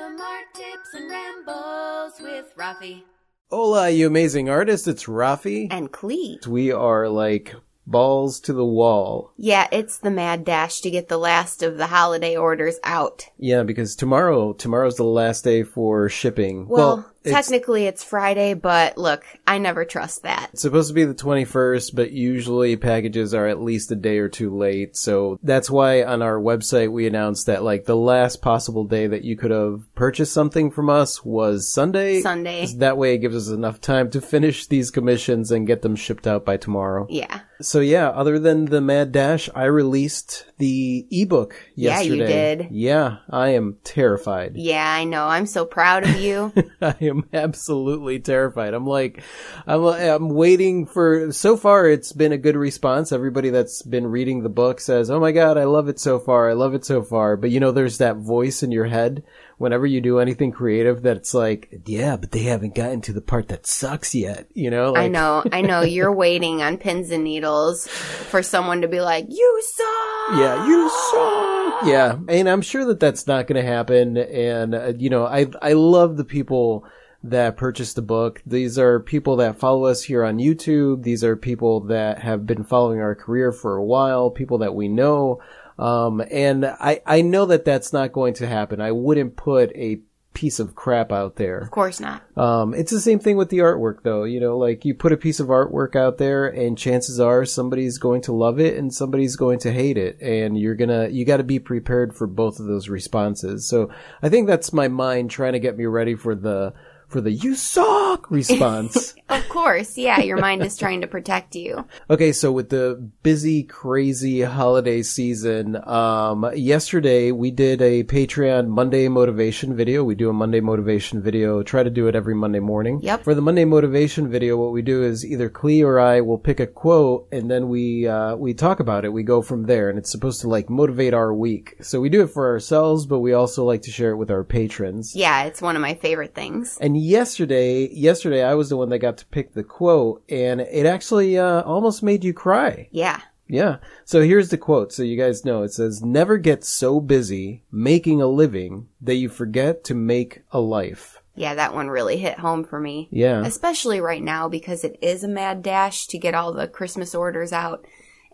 Random 0.00 0.20
art 0.20 0.54
tips 0.54 0.94
and 0.94 1.10
rambles 1.10 2.12
with 2.20 2.56
Rafi 2.56 3.02
Hola, 3.50 3.90
you 3.90 4.06
amazing 4.06 4.48
artist. 4.48 4.88
It's 4.88 5.04
Rafi. 5.04 5.66
and 5.70 5.92
Klee. 5.92 6.46
We 6.46 6.72
are 6.72 7.08
like 7.08 7.54
balls 7.86 8.40
to 8.40 8.52
the 8.52 8.64
wall. 8.64 9.32
Yeah, 9.36 9.66
it's 9.72 9.98
the 9.98 10.10
mad 10.10 10.44
dash 10.44 10.80
to 10.82 10.90
get 10.90 11.08
the 11.08 11.18
last 11.18 11.62
of 11.62 11.76
the 11.76 11.88
holiday 11.88 12.36
orders 12.36 12.78
out. 12.84 13.26
Yeah, 13.36 13.62
because 13.64 13.94
tomorrow, 13.96 14.52
tomorrow's 14.54 14.96
the 14.96 15.04
last 15.04 15.44
day 15.44 15.64
for 15.64 16.08
shipping. 16.08 16.68
Well, 16.68 17.10
it's, 17.18 17.19
technically 17.24 17.86
it's 17.86 18.04
Friday, 18.04 18.54
but 18.54 18.98
look, 18.98 19.24
I 19.46 19.58
never 19.58 19.84
trust 19.84 20.22
that. 20.22 20.50
it's 20.52 20.62
supposed 20.62 20.88
to 20.88 20.94
be 20.94 21.04
the 21.04 21.14
21st, 21.14 21.94
but 21.94 22.12
usually 22.12 22.76
packages 22.76 23.34
are 23.34 23.46
at 23.46 23.60
least 23.60 23.90
a 23.92 23.96
day 23.96 24.18
or 24.18 24.28
two 24.28 24.56
late. 24.56 24.96
So 24.96 25.38
that's 25.42 25.70
why 25.70 26.02
on 26.02 26.22
our 26.22 26.38
website 26.38 26.92
we 26.92 27.06
announced 27.06 27.46
that 27.46 27.62
like 27.62 27.84
the 27.84 27.96
last 27.96 28.42
possible 28.42 28.84
day 28.84 29.06
that 29.06 29.24
you 29.24 29.36
could 29.36 29.50
have 29.50 29.82
purchased 29.94 30.32
something 30.32 30.70
from 30.70 30.90
us 30.90 31.24
was 31.24 31.72
Sunday. 31.72 32.20
Sunday. 32.20 32.66
That 32.76 32.96
way 32.96 33.14
it 33.14 33.18
gives 33.18 33.36
us 33.36 33.48
enough 33.48 33.80
time 33.80 34.10
to 34.10 34.20
finish 34.20 34.66
these 34.66 34.90
commissions 34.90 35.50
and 35.50 35.66
get 35.66 35.82
them 35.82 35.96
shipped 35.96 36.26
out 36.26 36.44
by 36.44 36.56
tomorrow. 36.56 37.06
Yeah. 37.10 37.40
So 37.60 37.80
yeah, 37.80 38.08
other 38.08 38.38
than 38.38 38.66
the 38.66 38.80
Mad 38.80 39.12
Dash, 39.12 39.50
I 39.54 39.64
released 39.64 40.46
the 40.56 41.06
ebook 41.10 41.54
yesterday. 41.74 42.16
Yeah, 42.16 42.22
you 42.22 42.26
did. 42.26 42.68
Yeah, 42.70 43.16
I 43.28 43.50
am 43.50 43.76
terrified. 43.84 44.56
Yeah, 44.56 44.90
I 44.90 45.04
know. 45.04 45.26
I'm 45.26 45.46
so 45.46 45.66
proud 45.66 46.04
of 46.04 46.18
you. 46.20 46.52
I 46.80 46.96
am 47.10 47.28
absolutely 47.32 48.20
terrified. 48.20 48.74
I'm 48.74 48.86
like, 48.86 49.22
I'm, 49.66 49.84
I'm 49.84 50.28
waiting 50.30 50.86
for, 50.86 51.32
so 51.32 51.56
far 51.56 51.88
it's 51.88 52.12
been 52.12 52.32
a 52.32 52.38
good 52.38 52.56
response. 52.56 53.12
Everybody 53.12 53.50
that's 53.50 53.82
been 53.82 54.06
reading 54.06 54.42
the 54.42 54.48
book 54.48 54.80
says, 54.80 55.10
oh 55.10 55.20
my 55.20 55.32
god, 55.32 55.58
I 55.58 55.64
love 55.64 55.88
it 55.88 56.00
so 56.00 56.18
far. 56.18 56.48
I 56.48 56.54
love 56.54 56.74
it 56.74 56.84
so 56.84 57.02
far. 57.02 57.36
But 57.36 57.50
you 57.50 57.60
know, 57.60 57.72
there's 57.72 57.98
that 57.98 58.16
voice 58.16 58.62
in 58.62 58.72
your 58.72 58.86
head 58.86 59.22
whenever 59.60 59.84
you 59.84 60.00
do 60.00 60.20
anything 60.20 60.50
creative 60.50 61.02
that's 61.02 61.34
like, 61.34 61.82
yeah, 61.84 62.16
but 62.16 62.30
they 62.30 62.44
haven't 62.44 62.74
gotten 62.74 63.02
to 63.02 63.12
the 63.12 63.20
part 63.20 63.48
that 63.48 63.66
sucks 63.66 64.14
yet. 64.14 64.46
You 64.54 64.70
know? 64.70 64.96
I 64.96 65.08
know. 65.08 65.44
I 65.52 65.60
know. 65.60 65.82
You're 65.90 66.14
waiting 66.14 66.62
on 66.62 66.78
pins 66.78 67.10
and 67.10 67.24
needles 67.24 67.86
for 67.86 68.42
someone 68.42 68.80
to 68.80 68.88
be 68.88 69.02
like, 69.02 69.26
you 69.28 69.62
suck. 69.62 70.38
Yeah, 70.38 70.66
you 70.66 70.88
suck. 70.88 71.84
Yeah, 71.84 72.18
and 72.28 72.48
I'm 72.48 72.62
sure 72.62 72.86
that 72.86 73.00
that's 73.00 73.26
not 73.26 73.46
going 73.46 73.62
to 73.62 73.70
happen. 73.70 74.16
And 74.16 74.74
uh, 74.74 74.92
you 74.96 75.10
know, 75.10 75.26
I 75.26 75.46
I 75.60 75.74
love 75.74 76.16
the 76.16 76.24
people 76.24 76.86
that 77.22 77.56
purchased 77.56 77.96
the 77.96 78.02
book. 78.02 78.42
These 78.46 78.78
are 78.78 79.00
people 79.00 79.36
that 79.36 79.58
follow 79.58 79.84
us 79.84 80.04
here 80.04 80.24
on 80.24 80.38
YouTube. 80.38 81.02
These 81.02 81.22
are 81.22 81.36
people 81.36 81.80
that 81.80 82.20
have 82.20 82.46
been 82.46 82.64
following 82.64 83.00
our 83.00 83.14
career 83.14 83.52
for 83.52 83.76
a 83.76 83.84
while. 83.84 84.30
People 84.30 84.58
that 84.58 84.74
we 84.74 84.88
know. 84.88 85.40
Um, 85.78 86.22
and 86.30 86.64
I 86.64 87.00
I 87.06 87.22
know 87.22 87.46
that 87.46 87.64
that's 87.64 87.92
not 87.92 88.12
going 88.12 88.34
to 88.34 88.46
happen. 88.46 88.80
I 88.80 88.92
wouldn't 88.92 89.36
put 89.36 89.70
a 89.74 90.00
piece 90.32 90.60
of 90.60 90.74
crap 90.74 91.10
out 91.10 91.36
there. 91.36 91.58
Of 91.58 91.70
course 91.70 92.00
not. 92.00 92.22
Um, 92.38 92.72
it's 92.72 92.92
the 92.92 93.00
same 93.00 93.18
thing 93.18 93.36
with 93.36 93.48
the 93.50 93.58
artwork 93.58 94.02
though. 94.02 94.24
You 94.24 94.40
know, 94.40 94.56
like 94.56 94.84
you 94.84 94.94
put 94.94 95.12
a 95.12 95.16
piece 95.16 95.40
of 95.40 95.48
artwork 95.48 95.96
out 95.96 96.18
there 96.18 96.46
and 96.46 96.78
chances 96.78 97.18
are 97.18 97.44
somebody's 97.44 97.98
going 97.98 98.22
to 98.22 98.32
love 98.32 98.60
it 98.60 98.76
and 98.76 98.94
somebody's 98.94 99.36
going 99.36 99.58
to 99.60 99.72
hate 99.72 99.98
it. 99.98 100.20
And 100.20 100.58
you're 100.58 100.76
gonna, 100.76 101.08
you 101.08 101.24
gotta 101.24 101.44
be 101.44 101.58
prepared 101.58 102.14
for 102.14 102.26
both 102.26 102.60
of 102.60 102.66
those 102.66 102.88
responses. 102.88 103.68
So 103.68 103.90
I 104.22 104.28
think 104.28 104.46
that's 104.46 104.72
my 104.72 104.88
mind 104.88 105.30
trying 105.30 105.54
to 105.54 105.60
get 105.60 105.76
me 105.76 105.86
ready 105.86 106.14
for 106.14 106.34
the, 106.34 106.74
for 107.10 107.20
the 107.20 107.32
you 107.32 107.54
suck 107.54 108.30
response. 108.30 109.14
Of 109.30 109.48
course. 109.48 109.96
Yeah. 109.96 110.18
Your 110.18 110.38
mind 110.38 110.64
is 110.64 110.76
trying 110.76 111.02
to 111.02 111.06
protect 111.06 111.54
you. 111.54 111.86
Okay, 112.10 112.32
so 112.32 112.50
with 112.50 112.68
the 112.68 113.10
busy, 113.22 113.62
crazy 113.62 114.42
holiday 114.42 115.02
season, 115.02 115.76
um, 115.88 116.50
yesterday 116.56 117.30
we 117.30 117.52
did 117.52 117.80
a 117.80 118.02
Patreon 118.02 118.66
Monday 118.66 119.06
motivation 119.06 119.76
video. 119.76 120.02
We 120.02 120.16
do 120.16 120.30
a 120.30 120.32
Monday 120.32 120.58
motivation 120.60 121.22
video, 121.22 121.62
try 121.62 121.84
to 121.84 121.90
do 121.90 122.08
it 122.08 122.16
every 122.16 122.34
Monday 122.34 122.58
morning. 122.58 122.98
Yep. 123.02 123.22
For 123.22 123.36
the 123.36 123.40
Monday 123.40 123.64
motivation 123.64 124.28
video, 124.28 124.56
what 124.56 124.72
we 124.72 124.82
do 124.82 125.04
is 125.04 125.24
either 125.24 125.48
Klee 125.48 125.84
or 125.84 126.00
I 126.00 126.22
will 126.22 126.38
pick 126.38 126.58
a 126.58 126.66
quote 126.66 127.28
and 127.30 127.48
then 127.48 127.68
we, 127.68 128.08
uh, 128.08 128.34
we 128.34 128.52
talk 128.52 128.80
about 128.80 129.04
it. 129.04 129.12
We 129.12 129.22
go 129.22 129.42
from 129.42 129.66
there 129.66 129.88
and 129.88 129.96
it's 129.96 130.10
supposed 130.10 130.40
to 130.40 130.48
like 130.48 130.68
motivate 130.68 131.14
our 131.14 131.32
week. 131.32 131.76
So 131.82 132.00
we 132.00 132.08
do 132.08 132.22
it 132.22 132.30
for 132.30 132.48
ourselves, 132.48 133.06
but 133.06 133.20
we 133.20 133.32
also 133.32 133.64
like 133.64 133.82
to 133.82 133.92
share 133.92 134.10
it 134.10 134.16
with 134.16 134.32
our 134.32 134.42
patrons. 134.42 135.14
Yeah. 135.14 135.44
It's 135.44 135.62
one 135.62 135.76
of 135.76 135.82
my 135.82 135.94
favorite 135.94 136.34
things. 136.34 136.78
And 136.80 136.99
yesterday, 137.00 137.88
yesterday 137.88 138.42
I 138.42 138.54
was 138.54 138.68
the 138.68 138.76
one 138.76 138.88
that 138.90 138.98
got 138.98 139.18
to 139.18 139.26
pick 139.26 139.54
the 139.54 139.64
quote, 139.64 140.22
and 140.28 140.60
it 140.60 140.86
actually 140.86 141.38
uh, 141.38 141.62
almost 141.62 142.02
made 142.02 142.24
you 142.24 142.32
cry. 142.32 142.88
Yeah. 142.90 143.20
Yeah. 143.48 143.78
So 144.04 144.22
here's 144.22 144.50
the 144.50 144.58
quote, 144.58 144.92
so 144.92 145.02
you 145.02 145.16
guys 145.16 145.44
know. 145.44 145.62
It 145.62 145.72
says, 145.72 146.02
"Never 146.02 146.38
get 146.38 146.64
so 146.64 147.00
busy 147.00 147.64
making 147.72 148.22
a 148.22 148.26
living 148.26 148.88
that 149.00 149.16
you 149.16 149.28
forget 149.28 149.82
to 149.84 149.94
make 149.94 150.42
a 150.52 150.60
life." 150.60 151.20
Yeah. 151.34 151.54
That 151.54 151.74
one 151.74 151.88
really 151.88 152.16
hit 152.16 152.38
home 152.38 152.64
for 152.64 152.78
me. 152.78 153.08
Yeah. 153.10 153.44
Especially 153.44 154.00
right 154.00 154.22
now 154.22 154.48
because 154.48 154.84
it 154.84 154.98
is 155.00 155.24
a 155.24 155.28
mad 155.28 155.62
dash 155.62 156.06
to 156.08 156.18
get 156.18 156.34
all 156.34 156.52
the 156.52 156.68
Christmas 156.68 157.14
orders 157.14 157.52
out. 157.52 157.86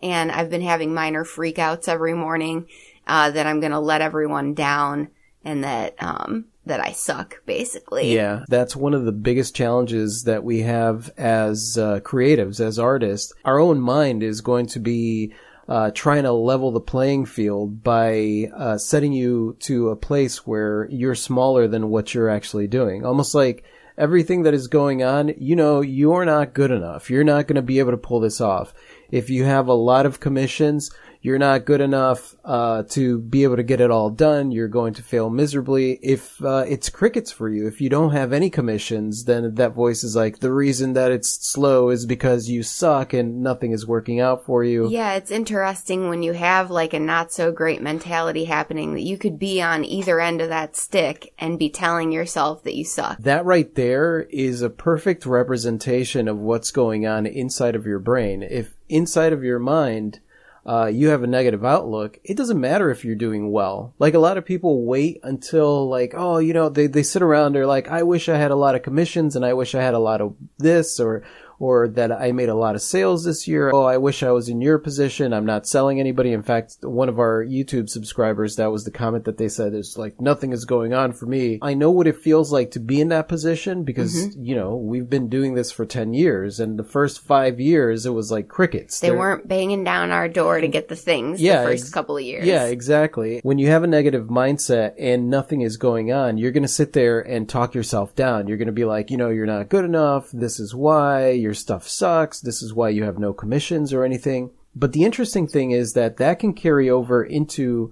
And 0.03 0.31
I've 0.31 0.49
been 0.49 0.61
having 0.61 0.93
minor 0.93 1.23
freakouts 1.23 1.87
every 1.87 2.13
morning, 2.13 2.67
uh, 3.07 3.31
that 3.31 3.47
I'm 3.47 3.59
going 3.59 3.71
to 3.71 3.79
let 3.79 4.01
everyone 4.01 4.53
down 4.53 5.09
and 5.43 5.63
that, 5.63 5.95
um, 5.99 6.45
that 6.67 6.79
I 6.79 6.91
suck 6.91 7.41
basically. 7.45 8.13
Yeah, 8.13 8.45
that's 8.47 8.75
one 8.75 8.93
of 8.93 9.05
the 9.05 9.11
biggest 9.11 9.55
challenges 9.55 10.23
that 10.23 10.43
we 10.43 10.61
have 10.61 11.09
as 11.17 11.77
uh, 11.77 11.99
creatives, 12.01 12.59
as 12.59 12.79
artists. 12.79 13.33
Our 13.45 13.59
own 13.59 13.79
mind 13.79 14.23
is 14.23 14.41
going 14.41 14.67
to 14.67 14.79
be 14.79 15.33
uh, 15.67 15.91
trying 15.91 16.23
to 16.23 16.31
level 16.31 16.71
the 16.71 16.79
playing 16.79 17.25
field 17.25 17.83
by 17.83 18.49
uh, 18.55 18.77
setting 18.77 19.11
you 19.11 19.57
to 19.59 19.89
a 19.89 19.95
place 19.95 20.47
where 20.47 20.87
you're 20.89 21.15
smaller 21.15 21.67
than 21.67 21.89
what 21.89 22.13
you're 22.13 22.29
actually 22.29 22.67
doing. 22.67 23.05
Almost 23.05 23.35
like 23.35 23.65
everything 23.97 24.43
that 24.43 24.53
is 24.53 24.67
going 24.67 25.03
on, 25.03 25.33
you 25.37 25.55
know, 25.55 25.81
you're 25.81 26.23
not 26.23 26.53
good 26.53 26.71
enough. 26.71 27.09
You're 27.09 27.23
not 27.23 27.47
going 27.47 27.55
to 27.55 27.61
be 27.61 27.79
able 27.79 27.91
to 27.91 27.97
pull 27.97 28.19
this 28.19 28.39
off. 28.39 28.73
If 29.11 29.29
you 29.29 29.43
have 29.43 29.67
a 29.67 29.73
lot 29.73 30.05
of 30.05 30.19
commissions, 30.19 30.91
you're 31.21 31.39
not 31.39 31.65
good 31.65 31.81
enough 31.81 32.35
uh, 32.45 32.83
to 32.89 33.19
be 33.19 33.43
able 33.43 33.55
to 33.57 33.63
get 33.63 33.81
it 33.81 33.91
all 33.91 34.09
done. 34.09 34.51
You're 34.51 34.67
going 34.67 34.93
to 34.95 35.03
fail 35.03 35.29
miserably. 35.29 35.99
If 36.01 36.43
uh, 36.43 36.65
it's 36.67 36.89
crickets 36.89 37.31
for 37.31 37.49
you, 37.49 37.67
if 37.67 37.81
you 37.81 37.89
don't 37.89 38.11
have 38.11 38.33
any 38.33 38.49
commissions, 38.49 39.25
then 39.25 39.55
that 39.55 39.73
voice 39.73 40.03
is 40.03 40.15
like 40.15 40.39
the 40.39 40.51
reason 40.51 40.93
that 40.93 41.11
it's 41.11 41.29
slow 41.29 41.89
is 41.89 42.05
because 42.05 42.49
you 42.49 42.63
suck 42.63 43.13
and 43.13 43.41
nothing 43.41 43.71
is 43.71 43.87
working 43.87 44.19
out 44.19 44.45
for 44.45 44.63
you. 44.63 44.89
Yeah, 44.89 45.15
it's 45.15 45.31
interesting 45.31 46.09
when 46.09 46.23
you 46.23 46.33
have 46.33 46.71
like 46.71 46.93
a 46.93 46.99
not 46.99 47.31
so 47.31 47.51
great 47.51 47.81
mentality 47.81 48.45
happening 48.45 48.93
that 48.93 49.01
you 49.01 49.17
could 49.17 49.39
be 49.39 49.61
on 49.61 49.83
either 49.85 50.19
end 50.19 50.41
of 50.41 50.49
that 50.49 50.75
stick 50.75 51.33
and 51.37 51.59
be 51.59 51.69
telling 51.69 52.11
yourself 52.11 52.63
that 52.63 52.75
you 52.75 52.85
suck. 52.85 53.17
That 53.19 53.45
right 53.45 53.73
there 53.75 54.21
is 54.29 54.61
a 54.61 54.69
perfect 54.69 55.25
representation 55.25 56.27
of 56.27 56.37
what's 56.37 56.71
going 56.71 57.05
on 57.05 57.25
inside 57.25 57.75
of 57.75 57.85
your 57.85 57.99
brain. 57.99 58.43
If 58.43 58.75
inside 58.89 59.33
of 59.33 59.43
your 59.43 59.59
mind, 59.59 60.19
uh, 60.67 60.87
you 60.87 61.07
have 61.09 61.23
a 61.23 61.27
negative 61.27 61.63
outlook, 61.63 62.19
it 62.23 62.35
doesn't 62.35 62.59
matter 62.59 62.91
if 62.91 63.05
you're 63.05 63.15
doing 63.15 63.51
well. 63.51 63.93
Like 63.99 64.13
a 64.15 64.19
lot 64.19 64.37
of 64.37 64.45
people 64.45 64.85
wait 64.85 65.19
until 65.23 65.87
like, 65.87 66.13
oh, 66.15 66.39
you 66.39 66.53
know, 66.53 66.67
they, 66.67 66.87
they 66.87 67.03
sit 67.03 67.21
around, 67.21 67.53
they're 67.53 67.65
like, 67.65 67.87
I 67.87 68.03
wish 68.03 68.27
I 68.27 68.37
had 68.37 68.51
a 68.51 68.55
lot 68.55 68.75
of 68.75 68.83
commissions 68.83 69.35
and 69.35 69.45
I 69.45 69.53
wish 69.53 69.75
I 69.75 69.81
had 69.81 69.93
a 69.93 69.99
lot 69.99 70.19
of 70.19 70.35
this 70.57 70.99
or, 70.99 71.23
or 71.59 71.87
that 71.87 72.11
I 72.11 72.31
made 72.31 72.49
a 72.49 72.55
lot 72.55 72.75
of 72.75 72.81
sales 72.81 73.23
this 73.23 73.47
year. 73.47 73.71
Oh, 73.73 73.83
I 73.83 73.97
wish 73.97 74.23
I 74.23 74.31
was 74.31 74.49
in 74.49 74.61
your 74.61 74.77
position. 74.77 75.33
I'm 75.33 75.45
not 75.45 75.67
selling 75.67 75.99
anybody. 75.99 76.31
In 76.31 76.43
fact, 76.43 76.77
one 76.81 77.09
of 77.09 77.19
our 77.19 77.43
YouTube 77.43 77.89
subscribers, 77.89 78.55
that 78.55 78.71
was 78.71 78.83
the 78.83 78.91
comment 78.91 79.25
that 79.25 79.37
they 79.37 79.49
said 79.49 79.73
is 79.73 79.97
like, 79.97 80.19
nothing 80.21 80.53
is 80.53 80.65
going 80.65 80.93
on 80.93 81.13
for 81.13 81.25
me. 81.25 81.59
I 81.61 81.73
know 81.73 81.91
what 81.91 82.07
it 82.07 82.17
feels 82.17 82.51
like 82.51 82.71
to 82.71 82.79
be 82.79 83.01
in 83.01 83.09
that 83.09 83.27
position 83.27 83.83
because, 83.83 84.13
mm-hmm. 84.15 84.43
you 84.43 84.55
know, 84.55 84.75
we've 84.75 85.09
been 85.09 85.29
doing 85.29 85.55
this 85.55 85.71
for 85.71 85.85
10 85.85 86.13
years 86.13 86.59
and 86.59 86.77
the 86.77 86.83
first 86.83 87.21
five 87.21 87.59
years 87.59 88.05
it 88.05 88.11
was 88.11 88.31
like 88.31 88.47
crickets. 88.47 88.99
They 88.99 89.09
There- 89.09 89.17
weren't 89.17 89.47
banging 89.47 89.83
down 89.83 90.11
our 90.11 90.27
door 90.27 90.61
to 90.61 90.67
get 90.67 90.89
the 90.89 90.95
things 90.95 91.41
Yeah, 91.41 91.61
the 91.61 91.69
first 91.69 91.85
ex- 91.85 91.93
couple 91.93 92.17
of 92.17 92.23
years. 92.23 92.45
Yeah, 92.45 92.65
exactly. 92.65 93.39
When 93.43 93.57
you 93.57 93.67
have 93.67 93.83
a 93.83 93.87
negative 93.87 94.27
mindset 94.27 94.93
and 94.99 95.29
nothing 95.29 95.61
is 95.61 95.77
going 95.77 96.11
on, 96.11 96.37
you're 96.37 96.51
going 96.51 96.63
to 96.63 96.67
sit 96.67 96.93
there 96.93 97.19
and 97.19 97.47
talk 97.49 97.73
yourself 97.73 98.15
down. 98.15 98.47
You're 98.47 98.57
going 98.57 98.67
to 98.67 98.71
be 98.71 98.85
like, 98.85 99.09
you 99.11 99.17
know, 99.17 99.29
you're 99.29 99.45
not 99.45 99.69
good 99.69 99.85
enough. 99.85 100.29
This 100.31 100.59
is 100.59 100.75
why 100.75 101.31
your 101.47 101.53
stuff 101.53 101.87
sucks. 101.87 102.41
This 102.41 102.61
is 102.61 102.73
why 102.73 102.89
you 102.89 103.05
have 103.05 103.17
no 103.17 103.31
commissions 103.31 103.93
or 103.93 104.03
anything. 104.03 104.51
But 104.75 104.91
the 104.91 105.05
interesting 105.05 105.47
thing 105.47 105.71
is 105.71 105.93
that 105.93 106.17
that 106.17 106.39
can 106.39 106.53
carry 106.53 106.89
over 106.89 107.23
into 107.23 107.91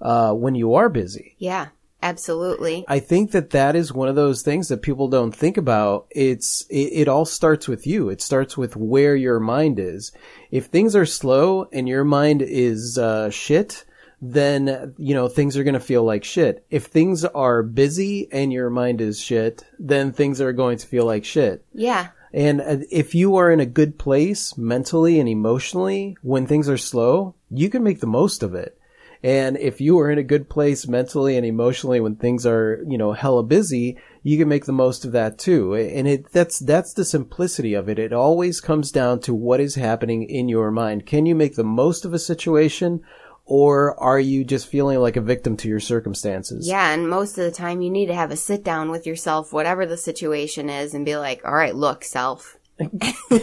uh, 0.00 0.32
when 0.32 0.54
you 0.54 0.74
are 0.74 0.88
busy. 0.88 1.36
Yeah, 1.38 1.68
absolutely. 2.02 2.86
I 2.88 2.98
think 2.98 3.32
that 3.32 3.50
that 3.50 3.76
is 3.76 3.92
one 3.92 4.08
of 4.08 4.16
those 4.16 4.40
things 4.40 4.68
that 4.68 4.82
people 4.82 5.08
don't 5.08 5.36
think 5.36 5.58
about. 5.58 6.06
It's 6.10 6.66
it, 6.70 7.02
it 7.02 7.08
all 7.08 7.26
starts 7.26 7.68
with 7.68 7.86
you. 7.86 8.08
It 8.08 8.22
starts 8.22 8.56
with 8.56 8.74
where 8.74 9.14
your 9.14 9.38
mind 9.38 9.78
is. 9.78 10.12
If 10.50 10.66
things 10.66 10.96
are 10.96 11.06
slow 11.06 11.68
and 11.70 11.86
your 11.86 12.04
mind 12.04 12.40
is 12.40 12.96
uh, 12.96 13.28
shit, 13.28 13.84
then 14.20 14.94
you 14.96 15.14
know 15.14 15.28
things 15.28 15.56
are 15.56 15.64
going 15.64 15.74
to 15.74 15.80
feel 15.80 16.02
like 16.02 16.24
shit. 16.24 16.64
If 16.70 16.86
things 16.86 17.24
are 17.26 17.62
busy 17.62 18.28
and 18.32 18.50
your 18.50 18.70
mind 18.70 19.02
is 19.02 19.20
shit, 19.20 19.62
then 19.78 20.12
things 20.12 20.40
are 20.40 20.52
going 20.52 20.78
to 20.78 20.86
feel 20.86 21.04
like 21.04 21.24
shit. 21.24 21.64
Yeah. 21.74 22.08
And 22.34 22.60
uh, 22.60 22.78
if 22.90 23.14
you 23.14 23.36
are 23.36 23.50
in 23.50 23.60
a 23.60 23.66
good 23.66 23.96
place 23.96 24.58
mentally 24.58 25.20
and 25.20 25.28
emotionally 25.28 26.16
when 26.20 26.46
things 26.46 26.68
are 26.68 26.76
slow, 26.76 27.36
you 27.48 27.70
can 27.70 27.84
make 27.84 28.00
the 28.00 28.08
most 28.08 28.42
of 28.42 28.54
it. 28.54 28.76
And 29.22 29.56
if 29.56 29.80
you 29.80 29.98
are 30.00 30.10
in 30.10 30.18
a 30.18 30.24
good 30.24 30.50
place 30.50 30.86
mentally 30.86 31.36
and 31.36 31.46
emotionally 31.46 32.00
when 32.00 32.16
things 32.16 32.44
are, 32.44 32.84
you 32.86 32.98
know, 32.98 33.12
hella 33.12 33.44
busy, 33.44 33.96
you 34.22 34.36
can 34.36 34.48
make 34.48 34.66
the 34.66 34.72
most 34.72 35.04
of 35.04 35.12
that 35.12 35.38
too. 35.38 35.74
And 35.74 36.06
it, 36.06 36.30
that's, 36.32 36.58
that's 36.58 36.92
the 36.92 37.06
simplicity 37.06 37.72
of 37.72 37.88
it. 37.88 37.98
It 37.98 38.12
always 38.12 38.60
comes 38.60 38.90
down 38.90 39.20
to 39.20 39.32
what 39.32 39.60
is 39.60 39.76
happening 39.76 40.24
in 40.24 40.48
your 40.50 40.70
mind. 40.70 41.06
Can 41.06 41.24
you 41.24 41.34
make 41.34 41.54
the 41.54 41.64
most 41.64 42.04
of 42.04 42.12
a 42.12 42.18
situation? 42.18 43.00
Or 43.46 43.98
are 44.00 44.18
you 44.18 44.42
just 44.42 44.68
feeling 44.68 44.98
like 45.00 45.16
a 45.16 45.20
victim 45.20 45.56
to 45.58 45.68
your 45.68 45.80
circumstances? 45.80 46.66
Yeah, 46.66 46.92
and 46.92 47.08
most 47.08 47.36
of 47.36 47.44
the 47.44 47.50
time 47.50 47.82
you 47.82 47.90
need 47.90 48.06
to 48.06 48.14
have 48.14 48.30
a 48.30 48.36
sit 48.36 48.64
down 48.64 48.90
with 48.90 49.06
yourself, 49.06 49.52
whatever 49.52 49.84
the 49.84 49.98
situation 49.98 50.70
is, 50.70 50.94
and 50.94 51.04
be 51.04 51.16
like, 51.16 51.44
all 51.44 51.54
right, 51.54 51.74
look, 51.74 52.04
self, 52.04 52.56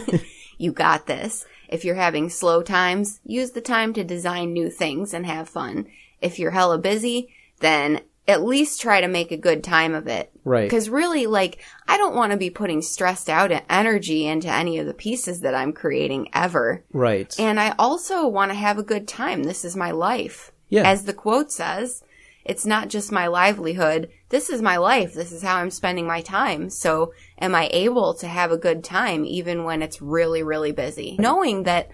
you 0.58 0.72
got 0.72 1.06
this. 1.06 1.46
If 1.68 1.84
you're 1.84 1.94
having 1.94 2.28
slow 2.28 2.62
times, 2.62 3.20
use 3.24 3.52
the 3.52 3.60
time 3.60 3.92
to 3.94 4.04
design 4.04 4.52
new 4.52 4.68
things 4.70 5.14
and 5.14 5.24
have 5.24 5.48
fun. 5.48 5.86
If 6.20 6.38
you're 6.38 6.50
hella 6.50 6.78
busy, 6.78 7.32
then 7.60 8.00
at 8.28 8.42
least 8.42 8.80
try 8.80 9.00
to 9.00 9.08
make 9.08 9.32
a 9.32 9.36
good 9.36 9.64
time 9.64 9.94
of 9.94 10.06
it. 10.06 10.30
Right. 10.44 10.64
Because 10.64 10.88
really, 10.88 11.26
like, 11.26 11.60
I 11.88 11.96
don't 11.96 12.14
want 12.14 12.32
to 12.32 12.38
be 12.38 12.50
putting 12.50 12.82
stressed 12.82 13.28
out 13.28 13.50
energy 13.68 14.26
into 14.26 14.48
any 14.48 14.78
of 14.78 14.86
the 14.86 14.94
pieces 14.94 15.40
that 15.40 15.54
I'm 15.54 15.72
creating 15.72 16.28
ever. 16.32 16.84
Right. 16.92 17.34
And 17.38 17.58
I 17.58 17.74
also 17.78 18.26
want 18.28 18.50
to 18.50 18.56
have 18.56 18.78
a 18.78 18.84
good 18.84 19.08
time. 19.08 19.42
This 19.42 19.64
is 19.64 19.76
my 19.76 19.90
life. 19.90 20.52
Yeah. 20.68 20.88
As 20.88 21.04
the 21.04 21.12
quote 21.12 21.50
says, 21.50 22.02
it's 22.44 22.66
not 22.66 22.88
just 22.88 23.12
my 23.12 23.26
livelihood. 23.26 24.10
This 24.28 24.50
is 24.50 24.62
my 24.62 24.76
life. 24.76 25.14
This 25.14 25.32
is 25.32 25.42
how 25.42 25.56
I'm 25.56 25.70
spending 25.70 26.06
my 26.06 26.22
time. 26.22 26.70
So 26.70 27.12
am 27.40 27.54
I 27.54 27.68
able 27.72 28.14
to 28.14 28.26
have 28.26 28.50
a 28.50 28.56
good 28.56 28.82
time 28.82 29.24
even 29.24 29.64
when 29.64 29.82
it's 29.82 30.02
really, 30.02 30.42
really 30.42 30.72
busy? 30.72 31.16
Knowing 31.18 31.64
that 31.64 31.90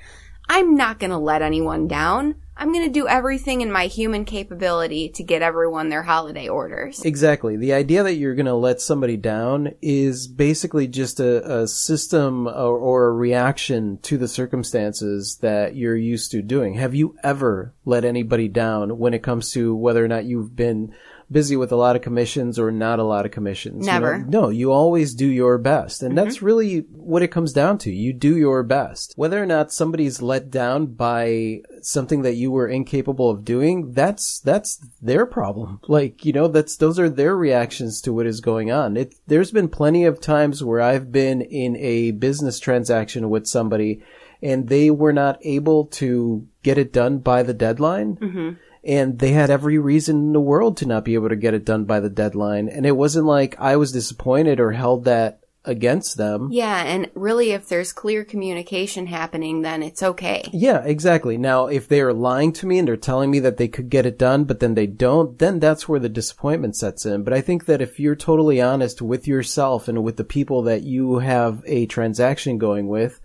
I'm 0.49 0.77
not 0.77 0.99
going 0.99 1.11
to 1.11 1.19
let 1.19 1.43
anyone 1.43 1.89
down. 1.89 2.37
I'm 2.61 2.73
going 2.73 2.87
to 2.87 2.93
do 2.93 3.07
everything 3.07 3.61
in 3.61 3.71
my 3.71 3.87
human 3.87 4.25
capability 4.25 5.11
to 5.11 5.23
get 5.23 5.43
everyone 5.43 5.91
their 5.91 6.03
holiday 6.03 6.49
orders. 6.49 7.05
Exactly. 7.05 7.57
The 7.57 7.73
idea 7.73 8.03
that 8.03 8.17
you're 8.17 8.35
going 8.35 8.47
to 8.47 8.55
let 8.55 8.81
somebody 8.81 9.17
down 9.17 9.75
is 9.81 10.27
basically 10.27 10.89
just 10.89 11.21
a, 11.21 11.61
a 11.61 11.69
system 11.69 12.49
or, 12.49 12.77
or, 12.77 13.07
a 13.07 13.13
reaction 13.13 13.99
to 14.03 14.19
the 14.19 14.27
circumstances 14.27 15.39
that 15.41 15.77
you're 15.77 15.97
used 15.97 16.33
to 16.33 16.43
doing. 16.43 16.75
Have 16.75 16.97
you 16.97 17.15
ever 17.23 17.75
let 17.85 18.05
anybody 18.05 18.49
down 18.49 18.99
when 18.99 19.15
it 19.15 19.23
comes 19.23 19.53
to 19.53 19.77
whether 19.77 20.05
or 20.05 20.09
not 20.09 20.25
you've 20.25 20.57
been 20.57 20.93
busy 21.31 21.57
with 21.57 21.73
a 21.73 21.77
lot 21.77 21.97
of 21.97 22.03
commissions 22.03 22.59
or 22.59 22.71
not 22.71 22.99
a 22.99 23.05
lot 23.05 23.27
of 23.27 23.33
commissions. 23.33 23.87
Never. 23.87 24.19
You 24.19 24.25
know? 24.25 24.41
No, 24.41 24.49
you 24.49 24.73
always 24.73 25.15
do 25.15 25.27
your 25.27 25.59
best. 25.59 26.03
And 26.03 26.11
mm-hmm. 26.11 26.25
that's 26.25 26.43
really 26.43 26.81
what 26.91 27.23
it 27.23 27.29
comes 27.29 27.53
down 27.53 27.79
to. 27.79 27.93
You 27.93 28.13
do 28.13 28.37
your 28.37 28.63
best. 28.63 29.13
Whether 29.17 29.43
or 29.43 29.47
not 29.47 29.73
somebody's 29.73 30.23
let 30.23 30.51
down 30.51 30.87
by 30.87 31.61
something 31.83 32.23
that 32.23 32.37
you 32.37 32.51
were 32.51 32.69
incapable 32.69 33.31
of 33.31 33.45
doing, 33.45 33.93
that's, 33.93 34.41
that's 34.41 34.79
their 35.03 35.27
problem. 35.27 35.81
Like, 35.87 36.25
you 36.25 36.33
know, 36.33 36.49
that's, 36.49 36.77
those 36.77 36.99
are 36.99 37.11
their 37.11 37.37
reactions 37.37 38.01
to 38.03 38.13
what 38.13 38.27
is 38.27 38.41
going 38.41 38.71
on. 38.71 38.97
It, 38.97 39.15
there's 39.27 39.51
been 39.51 39.69
plenty 39.69 40.05
of 40.05 40.21
times 40.21 40.65
where 40.65 40.81
I've 40.81 41.13
been 41.13 41.43
in 41.43 41.77
a 41.77 42.13
business 42.13 42.59
transaction 42.59 43.29
with 43.29 43.47
somebody 43.47 44.03
and 44.41 44.69
they 44.69 44.91
were 44.91 45.13
not 45.13 45.39
able 45.43 45.87
to 45.87 46.47
get 46.63 46.79
it 46.79 46.93
done 46.93 47.19
by 47.19 47.43
the 47.43 47.55
deadline. 47.55 48.17
Mm-hmm 48.17 48.51
and 48.85 49.19
they 49.19 49.33
had 49.33 49.51
every 49.51 49.79
reason 49.79 50.17
in 50.17 50.33
the 50.33 50.41
world 50.41 50.77
to 50.79 50.87
not 50.87 51.05
be 51.05 51.15
able 51.15 51.29
to 51.29 51.37
get 51.37 51.55
it 51.55 51.65
done 51.65 51.85
by 51.85 52.01
the 52.01 52.11
deadline. 52.11 52.69
And 52.69 52.87
it 52.87 52.97
wasn't 52.97 53.27
like 53.27 53.59
I 53.59 53.77
was 53.77 53.93
disappointed 53.93 54.61
or 54.61 54.73
held 54.73 55.05
that 55.05 55.41
against 55.65 56.17
them. 56.17 56.49
Yeah, 56.51 56.83
and 56.85 57.11
really 57.15 57.51
if 57.51 57.69
there's 57.69 57.93
clear 57.93 58.25
communication 58.25 59.07
happening, 59.07 59.63
then 59.63 59.83
it's 59.83 60.03
okay. 60.03 60.49
Yeah, 60.53 60.83
exactly. 60.83 61.37
Now, 61.37 61.67
if 61.67 61.87
they're 61.87 62.15
lying 62.15 62.53
to 62.55 62.67
me 62.67 62.79
and 62.79 62.89
they're 62.89 62.97
telling 62.97 63.31
me 63.31 63.39
that 63.41 63.59
they 63.59 63.69
could 63.69 63.91
get 63.91 64.07
it 64.07 64.19
done, 64.19 64.45
but 64.45 64.61
then 64.61 64.75
they 64.75 64.87
don't, 64.87 65.39
then 65.39 65.61
that's 65.61 65.89
where 65.89 66.01
the 66.01 66.09
disappointment 66.09 66.77
sets 66.77 67.05
in. 67.05 67.23
But 67.23 67.35
I 67.35 67.43
think 67.43 67.67
that 67.67 67.83
if 67.83 68.01
you're 68.01 68.17
totally 68.17 68.61
honest 68.61 69.03
with 69.03 69.29
yourself 69.29 69.89
and 69.89 70.03
with 70.03 70.17
the 70.17 70.25
people 70.25 70.63
that 70.63 70.83
you 70.83 71.19
have 71.19 71.63
a 71.67 71.87
transaction 71.87 72.57
going 72.59 72.89
with, 72.89 73.21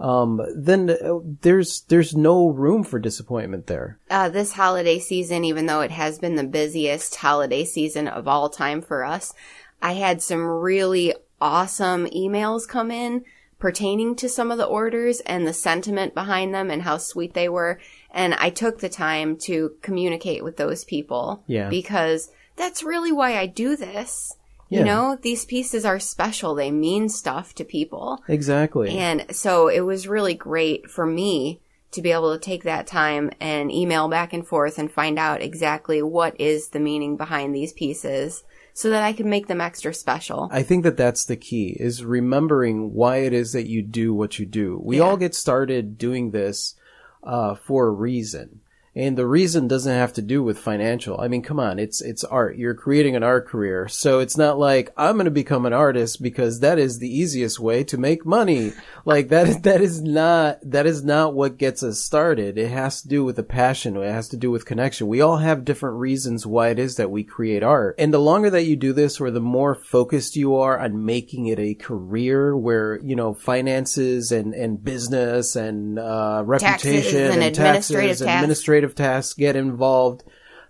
um, 0.00 0.40
then 0.56 0.90
uh, 0.90 1.18
there's 1.42 1.82
there's 1.88 2.14
no 2.14 2.48
room 2.48 2.84
for 2.84 2.98
disappointment 2.98 3.66
there. 3.66 3.98
Uh, 4.10 4.28
this 4.28 4.52
holiday 4.52 4.98
season, 4.98 5.44
even 5.44 5.66
though 5.66 5.80
it 5.80 5.90
has 5.90 6.18
been 6.18 6.34
the 6.34 6.44
busiest 6.44 7.14
holiday 7.16 7.64
season 7.64 8.08
of 8.08 8.26
all 8.26 8.48
time 8.48 8.82
for 8.82 9.04
us, 9.04 9.32
I 9.80 9.92
had 9.92 10.22
some 10.22 10.44
really 10.44 11.14
awesome 11.40 12.06
emails 12.06 12.66
come 12.66 12.90
in 12.90 13.24
pertaining 13.58 14.14
to 14.16 14.28
some 14.28 14.50
of 14.50 14.58
the 14.58 14.66
orders 14.66 15.20
and 15.20 15.46
the 15.46 15.52
sentiment 15.52 16.12
behind 16.12 16.54
them 16.54 16.70
and 16.70 16.82
how 16.82 16.98
sweet 16.98 17.34
they 17.34 17.48
were. 17.48 17.80
And 18.10 18.34
I 18.34 18.50
took 18.50 18.80
the 18.80 18.88
time 18.88 19.36
to 19.44 19.74
communicate 19.80 20.44
with 20.44 20.56
those 20.56 20.84
people. 20.84 21.42
Yeah. 21.46 21.68
Because 21.68 22.30
that's 22.56 22.82
really 22.82 23.12
why 23.12 23.38
I 23.38 23.46
do 23.46 23.76
this. 23.76 24.36
Yeah. 24.68 24.78
You 24.80 24.84
know, 24.86 25.18
these 25.20 25.44
pieces 25.44 25.84
are 25.84 25.98
special. 26.00 26.54
They 26.54 26.70
mean 26.70 27.08
stuff 27.08 27.54
to 27.56 27.64
people. 27.64 28.22
Exactly. 28.28 28.96
And 28.96 29.26
so 29.34 29.68
it 29.68 29.80
was 29.80 30.08
really 30.08 30.34
great 30.34 30.90
for 30.90 31.06
me 31.06 31.60
to 31.92 32.02
be 32.02 32.10
able 32.10 32.32
to 32.36 32.42
take 32.44 32.64
that 32.64 32.86
time 32.86 33.30
and 33.40 33.70
email 33.70 34.08
back 34.08 34.32
and 34.32 34.46
forth 34.46 34.78
and 34.78 34.90
find 34.90 35.18
out 35.18 35.40
exactly 35.42 36.02
what 36.02 36.38
is 36.40 36.68
the 36.70 36.80
meaning 36.80 37.16
behind 37.16 37.54
these 37.54 37.72
pieces 37.72 38.42
so 38.72 38.90
that 38.90 39.04
I 39.04 39.12
can 39.12 39.30
make 39.30 39.46
them 39.46 39.60
extra 39.60 39.94
special. 39.94 40.48
I 40.50 40.64
think 40.64 40.82
that 40.82 40.96
that's 40.96 41.24
the 41.24 41.36
key 41.36 41.76
is 41.78 42.04
remembering 42.04 42.92
why 42.94 43.18
it 43.18 43.32
is 43.32 43.52
that 43.52 43.68
you 43.68 43.82
do 43.82 44.12
what 44.12 44.40
you 44.40 44.46
do. 44.46 44.80
We 44.82 44.96
Yeah. 44.96 45.04
all 45.04 45.16
get 45.16 45.36
started 45.36 45.96
doing 45.96 46.32
this 46.32 46.74
uh, 47.22 47.54
for 47.54 47.86
a 47.86 47.90
reason. 47.92 48.60
And 48.96 49.18
the 49.18 49.26
reason 49.26 49.66
doesn't 49.66 49.92
have 49.92 50.12
to 50.14 50.22
do 50.22 50.42
with 50.42 50.58
financial. 50.58 51.20
I 51.20 51.26
mean, 51.26 51.42
come 51.42 51.58
on, 51.58 51.78
it's 51.78 52.00
it's 52.00 52.22
art. 52.22 52.56
You're 52.56 52.74
creating 52.74 53.16
an 53.16 53.24
art 53.24 53.48
career. 53.48 53.88
So 53.88 54.20
it's 54.20 54.36
not 54.36 54.58
like 54.58 54.92
I'm 54.96 55.16
going 55.16 55.24
to 55.24 55.32
become 55.32 55.66
an 55.66 55.72
artist 55.72 56.22
because 56.22 56.60
that 56.60 56.78
is 56.78 56.98
the 56.98 57.12
easiest 57.12 57.58
way 57.58 57.82
to 57.84 57.98
make 57.98 58.24
money. 58.24 58.72
Like 59.04 59.28
that 59.28 59.48
is 59.48 59.60
that 59.62 59.80
is 59.80 60.00
not 60.00 60.58
that 60.62 60.86
is 60.86 61.04
not 61.04 61.34
what 61.34 61.58
gets 61.58 61.82
us 61.82 61.98
started. 61.98 62.56
It 62.56 62.70
has 62.70 63.02
to 63.02 63.08
do 63.08 63.24
with 63.24 63.36
the 63.36 63.42
passion. 63.42 63.96
It 63.96 64.12
has 64.12 64.28
to 64.28 64.36
do 64.36 64.50
with 64.50 64.64
connection. 64.64 65.08
We 65.08 65.20
all 65.20 65.38
have 65.38 65.64
different 65.64 65.98
reasons 65.98 66.46
why 66.46 66.68
it 66.68 66.78
is 66.78 66.96
that 66.96 67.10
we 67.10 67.24
create 67.24 67.62
art. 67.62 67.96
And 67.98 68.14
the 68.14 68.18
longer 68.18 68.50
that 68.50 68.64
you 68.64 68.76
do 68.76 68.92
this 68.92 69.20
or 69.20 69.30
the 69.30 69.40
more 69.40 69.74
focused 69.74 70.36
you 70.36 70.54
are 70.56 70.78
on 70.78 71.04
making 71.04 71.46
it 71.46 71.58
a 71.58 71.74
career 71.74 72.56
where, 72.56 73.00
you 73.02 73.16
know, 73.16 73.34
finances 73.34 74.30
and 74.30 74.54
and 74.54 74.82
business 74.82 75.56
and 75.56 75.98
uh 75.98 76.42
reputation 76.46 76.92
Taxes 76.92 77.14
and 77.14 77.42
and 77.42 77.42
administrative 77.42 78.08
taxes, 78.10 78.26
tasks. 78.26 78.42
administrative 78.42 78.83
tasks 78.92 79.34
get 79.34 79.54
involved, 79.54 80.24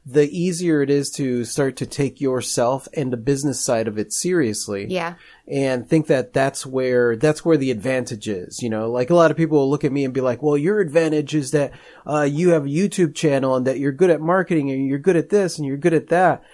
the 0.07 0.29
easier 0.39 0.83
it 0.83 0.91
is 0.91 1.11
to 1.13 1.47
start 1.47 1.77
to 1.77 1.87
take 1.87 2.21
yourself 2.21 2.87
and 2.93 3.11
the 3.11 3.17
business 3.17 3.59
side 3.59 3.89
of 3.89 3.97
it 3.97 4.13
seriously. 4.13 4.87
Yeah. 4.87 5.15
And 5.49 5.89
think 5.89 6.09
that 6.09 6.35
that's 6.35 6.67
where, 6.67 7.17
that's 7.17 7.43
where 7.43 7.57
the 7.57 7.71
advantage 7.71 8.29
is. 8.29 8.63
You 8.63 8.69
know, 8.69 8.91
like 8.91 9.09
a 9.09 9.15
lot 9.15 9.31
of 9.31 9.39
people 9.39 9.57
will 9.59 9.71
look 9.71 9.85
at 9.85 9.93
me 9.93 10.05
and 10.05 10.13
be 10.13 10.21
like, 10.21 10.43
well, 10.43 10.59
your 10.59 10.81
advantage 10.81 11.35
is 11.35 11.53
that, 11.53 11.73
uh, 12.07 12.23
you 12.23 12.51
have 12.51 12.67
a 12.67 12.69
YouTube 12.69 13.15
channel 13.15 13.57
and 13.57 13.67
that 13.67 13.79
you're 13.79 13.93
good 13.93 14.11
at 14.11 14.21
marketing 14.21 14.71
and 14.71 14.87
you're 14.87 14.99
good 14.99 15.17
at 15.17 15.31
this 15.31 15.59
and 15.59 15.67
you're 15.67 15.79
good 15.79 15.95
at 15.95 16.09
that 16.09 16.45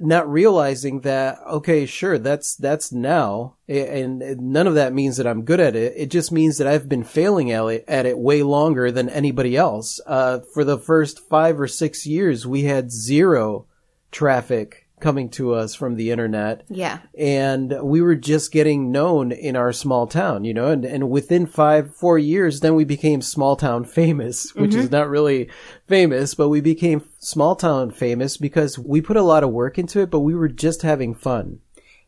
not 0.00 0.30
realizing 0.30 1.00
that 1.00 1.38
okay 1.46 1.86
sure 1.86 2.18
that's 2.18 2.56
that's 2.56 2.92
now 2.92 3.56
and 3.68 4.20
none 4.40 4.66
of 4.66 4.74
that 4.74 4.92
means 4.92 5.16
that 5.16 5.26
i'm 5.26 5.44
good 5.44 5.60
at 5.60 5.76
it. 5.76 5.94
It 5.96 6.10
just 6.10 6.32
means 6.32 6.58
that 6.58 6.66
i've 6.66 6.88
been 6.88 7.04
failing 7.04 7.50
at 7.50 7.66
it, 7.66 7.84
at 7.86 8.06
it 8.06 8.18
way 8.18 8.42
longer 8.42 8.90
than 8.90 9.08
anybody 9.08 9.56
else. 9.56 10.00
Uh, 10.06 10.40
for 10.54 10.64
the 10.64 10.78
first 10.78 11.20
five 11.28 11.60
or 11.60 11.68
six 11.68 12.06
years 12.06 12.46
we 12.46 12.64
had 12.64 12.90
zero 12.90 13.66
traffic 14.10 14.79
coming 15.00 15.28
to 15.30 15.54
us 15.54 15.74
from 15.74 15.96
the 15.96 16.10
internet 16.10 16.64
Yeah. 16.68 16.98
and 17.18 17.76
we 17.82 18.00
were 18.00 18.16
just 18.16 18.52
getting 18.52 18.92
known 18.92 19.32
in 19.32 19.56
our 19.56 19.72
small 19.72 20.06
town, 20.06 20.44
you 20.44 20.54
know, 20.54 20.68
and, 20.68 20.84
and 20.84 21.10
within 21.10 21.46
five, 21.46 21.94
four 21.94 22.18
years, 22.18 22.60
then 22.60 22.74
we 22.74 22.84
became 22.84 23.22
small 23.22 23.56
town 23.56 23.84
famous, 23.84 24.54
which 24.54 24.74
is 24.74 24.86
mm-hmm. 24.86 24.96
not 24.96 25.08
really 25.08 25.48
famous, 25.86 26.34
but 26.34 26.48
we 26.48 26.60
became 26.60 27.02
small 27.18 27.56
town 27.56 27.90
famous 27.90 28.36
because 28.36 28.78
we 28.78 29.00
put 29.00 29.16
a 29.16 29.22
lot 29.22 29.44
of 29.44 29.50
work 29.50 29.78
into 29.78 30.00
it, 30.00 30.10
but 30.10 30.20
we 30.20 30.34
were 30.34 30.48
just 30.48 30.82
having 30.82 31.14
fun. 31.14 31.60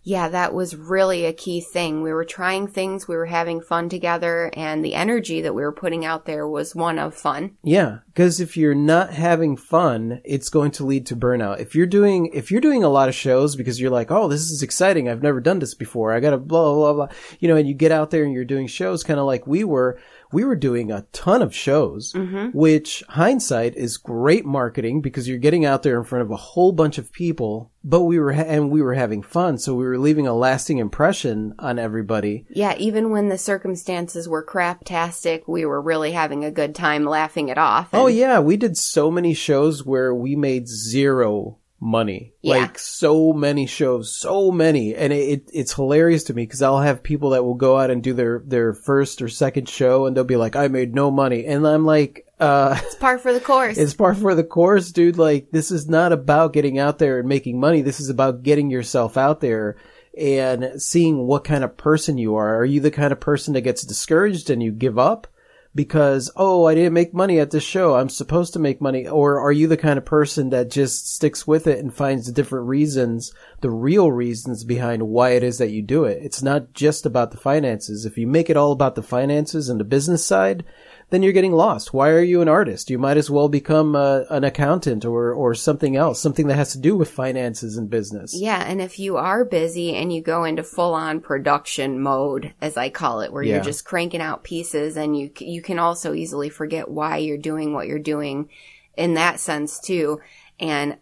Yeah, 0.04 0.28
that 0.28 0.52
was 0.52 0.74
really 0.74 1.24
a 1.24 1.32
key 1.32 1.60
thing. 1.60 2.02
We 2.02 2.12
were 2.12 2.24
trying 2.24 2.66
things, 2.66 3.06
we 3.06 3.16
were 3.16 3.26
having 3.26 3.60
fun 3.60 3.88
together, 3.88 4.50
and 4.54 4.84
the 4.84 4.94
energy 4.94 5.40
that 5.42 5.54
we 5.54 5.62
were 5.62 5.72
putting 5.72 6.04
out 6.04 6.24
there 6.26 6.46
was 6.46 6.74
one 6.74 6.98
of 6.98 7.14
fun. 7.14 7.56
Yeah, 7.62 7.98
because 8.06 8.40
if 8.40 8.56
you're 8.56 8.74
not 8.74 9.12
having 9.12 9.56
fun, 9.56 10.20
it's 10.24 10.48
going 10.48 10.72
to 10.72 10.84
lead 10.84 11.06
to 11.06 11.16
burnout. 11.16 11.60
If 11.60 11.74
you're 11.74 11.86
doing 11.86 12.30
if 12.32 12.50
you're 12.50 12.60
doing 12.60 12.82
a 12.82 12.88
lot 12.88 13.08
of 13.08 13.14
shows 13.14 13.54
because 13.54 13.80
you're 13.80 13.90
like, 13.90 14.10
"Oh, 14.10 14.28
this 14.28 14.50
is 14.50 14.62
exciting. 14.62 15.08
I've 15.08 15.22
never 15.22 15.40
done 15.40 15.60
this 15.60 15.74
before. 15.74 16.12
I 16.12 16.20
got 16.20 16.30
to 16.30 16.38
blah 16.38 16.74
blah 16.74 16.92
blah." 16.92 17.08
You 17.38 17.48
know, 17.48 17.56
and 17.56 17.68
you 17.68 17.74
get 17.74 17.92
out 17.92 18.10
there 18.10 18.24
and 18.24 18.32
you're 18.32 18.44
doing 18.44 18.66
shows 18.66 19.04
kind 19.04 19.20
of 19.20 19.26
like 19.26 19.46
we 19.46 19.64
were. 19.64 19.98
We 20.32 20.44
were 20.44 20.56
doing 20.56 20.90
a 20.90 21.06
ton 21.12 21.42
of 21.42 21.54
shows, 21.54 22.12
mm-hmm. 22.12 22.56
which 22.56 23.02
hindsight 23.10 23.76
is 23.76 23.96
great 23.96 24.44
marketing 24.44 25.00
because 25.00 25.28
you're 25.28 25.38
getting 25.38 25.64
out 25.64 25.82
there 25.82 25.98
in 25.98 26.04
front 26.04 26.22
of 26.22 26.30
a 26.30 26.36
whole 26.36 26.72
bunch 26.72 26.98
of 26.98 27.12
people, 27.12 27.70
but 27.84 28.02
we 28.02 28.18
were, 28.18 28.32
ha- 28.32 28.42
and 28.42 28.70
we 28.70 28.82
were 28.82 28.94
having 28.94 29.22
fun. 29.22 29.58
So 29.58 29.74
we 29.74 29.84
were 29.84 29.98
leaving 29.98 30.26
a 30.26 30.34
lasting 30.34 30.78
impression 30.78 31.54
on 31.58 31.78
everybody. 31.78 32.46
Yeah, 32.48 32.74
even 32.78 33.10
when 33.10 33.28
the 33.28 33.38
circumstances 33.38 34.28
were 34.28 34.44
craptastic, 34.44 35.42
we 35.46 35.66
were 35.66 35.80
really 35.80 36.12
having 36.12 36.44
a 36.44 36.50
good 36.50 36.74
time 36.74 37.04
laughing 37.04 37.48
it 37.48 37.58
off. 37.58 37.90
Oh 37.92 38.06
yeah, 38.06 38.40
we 38.40 38.56
did 38.56 38.76
so 38.76 39.10
many 39.10 39.34
shows 39.34 39.84
where 39.84 40.14
we 40.14 40.36
made 40.36 40.68
zero 40.68 41.58
money. 41.82 42.32
Yeah. 42.42 42.58
Like 42.58 42.78
so 42.78 43.32
many 43.32 43.66
shows, 43.66 44.16
so 44.16 44.52
many. 44.52 44.94
And 44.94 45.12
it, 45.12 45.28
it 45.28 45.50
it's 45.52 45.74
hilarious 45.74 46.22
to 46.24 46.34
me 46.34 46.44
because 46.44 46.62
I'll 46.62 46.80
have 46.80 47.02
people 47.02 47.30
that 47.30 47.44
will 47.44 47.54
go 47.54 47.76
out 47.76 47.90
and 47.90 48.02
do 48.02 48.14
their 48.14 48.42
their 48.46 48.72
first 48.72 49.20
or 49.20 49.28
second 49.28 49.68
show 49.68 50.06
and 50.06 50.16
they'll 50.16 50.24
be 50.24 50.36
like, 50.36 50.54
"I 50.54 50.68
made 50.68 50.94
no 50.94 51.10
money." 51.10 51.44
And 51.44 51.66
I'm 51.66 51.84
like, 51.84 52.26
uh 52.38 52.78
It's 52.84 52.94
par 52.94 53.18
for 53.18 53.32
the 53.32 53.40
course. 53.40 53.76
It's 53.82 53.94
par 53.94 54.14
for 54.14 54.34
the 54.36 54.44
course, 54.44 54.92
dude. 54.92 55.18
Like, 55.18 55.50
this 55.50 55.72
is 55.72 55.88
not 55.88 56.12
about 56.12 56.52
getting 56.52 56.78
out 56.78 56.98
there 56.98 57.18
and 57.18 57.28
making 57.28 57.58
money. 57.58 57.82
This 57.82 57.98
is 57.98 58.08
about 58.08 58.44
getting 58.44 58.70
yourself 58.70 59.16
out 59.16 59.40
there 59.40 59.76
and 60.16 60.80
seeing 60.80 61.26
what 61.26 61.44
kind 61.44 61.64
of 61.64 61.76
person 61.76 62.16
you 62.16 62.36
are. 62.36 62.58
Are 62.58 62.64
you 62.64 62.80
the 62.80 62.90
kind 62.90 63.12
of 63.12 63.18
person 63.20 63.54
that 63.54 63.62
gets 63.62 63.84
discouraged 63.84 64.50
and 64.50 64.62
you 64.62 64.70
give 64.70 64.98
up? 64.98 65.26
Because, 65.74 66.30
oh, 66.36 66.66
I 66.66 66.74
didn't 66.74 66.92
make 66.92 67.14
money 67.14 67.40
at 67.40 67.50
this 67.50 67.62
show. 67.64 67.94
I'm 67.94 68.10
supposed 68.10 68.52
to 68.52 68.58
make 68.58 68.82
money. 68.82 69.08
Or 69.08 69.40
are 69.40 69.52
you 69.52 69.66
the 69.66 69.78
kind 69.78 69.96
of 69.96 70.04
person 70.04 70.50
that 70.50 70.70
just 70.70 71.10
sticks 71.14 71.46
with 71.46 71.66
it 71.66 71.78
and 71.78 71.94
finds 71.94 72.26
the 72.26 72.32
different 72.32 72.66
reasons, 72.66 73.32
the 73.62 73.70
real 73.70 74.12
reasons 74.12 74.64
behind 74.64 75.08
why 75.08 75.30
it 75.30 75.42
is 75.42 75.56
that 75.58 75.70
you 75.70 75.80
do 75.80 76.04
it? 76.04 76.22
It's 76.22 76.42
not 76.42 76.74
just 76.74 77.06
about 77.06 77.30
the 77.30 77.38
finances. 77.38 78.04
If 78.04 78.18
you 78.18 78.26
make 78.26 78.50
it 78.50 78.56
all 78.56 78.72
about 78.72 78.96
the 78.96 79.02
finances 79.02 79.70
and 79.70 79.80
the 79.80 79.84
business 79.84 80.24
side, 80.24 80.64
then 81.12 81.22
you're 81.22 81.32
getting 81.32 81.52
lost. 81.52 81.92
Why 81.92 82.08
are 82.08 82.22
you 82.22 82.40
an 82.40 82.48
artist? 82.48 82.88
You 82.88 82.98
might 82.98 83.18
as 83.18 83.30
well 83.30 83.50
become 83.50 83.94
a, 83.94 84.24
an 84.30 84.44
accountant 84.44 85.04
or, 85.04 85.32
or 85.32 85.54
something 85.54 85.94
else, 85.94 86.18
something 86.20 86.46
that 86.46 86.56
has 86.56 86.72
to 86.72 86.78
do 86.78 86.96
with 86.96 87.10
finances 87.10 87.76
and 87.76 87.90
business. 87.90 88.34
Yeah, 88.34 88.64
and 88.66 88.80
if 88.80 88.98
you 88.98 89.18
are 89.18 89.44
busy 89.44 89.94
and 89.94 90.10
you 90.10 90.22
go 90.22 90.44
into 90.44 90.62
full 90.62 90.94
on 90.94 91.20
production 91.20 92.00
mode, 92.00 92.54
as 92.62 92.78
I 92.78 92.88
call 92.88 93.20
it, 93.20 93.30
where 93.30 93.42
Yeah. 93.42 93.56
you're 93.56 93.64
just 93.64 93.84
cranking 93.84 94.22
out 94.22 94.42
pieces 94.42 94.96
and 94.96 95.14
you 95.16 95.30
you 95.38 95.60
can 95.60 95.78
also 95.78 96.14
easily 96.14 96.48
forget 96.48 96.88
why 96.88 97.18
you're 97.18 97.36
doing 97.36 97.74
what 97.74 97.86
you're 97.86 97.98
doing 97.98 98.48
in 98.96 99.14
that 99.14 99.38
sense 99.38 99.78
too. 99.78 100.20
And 100.58 100.96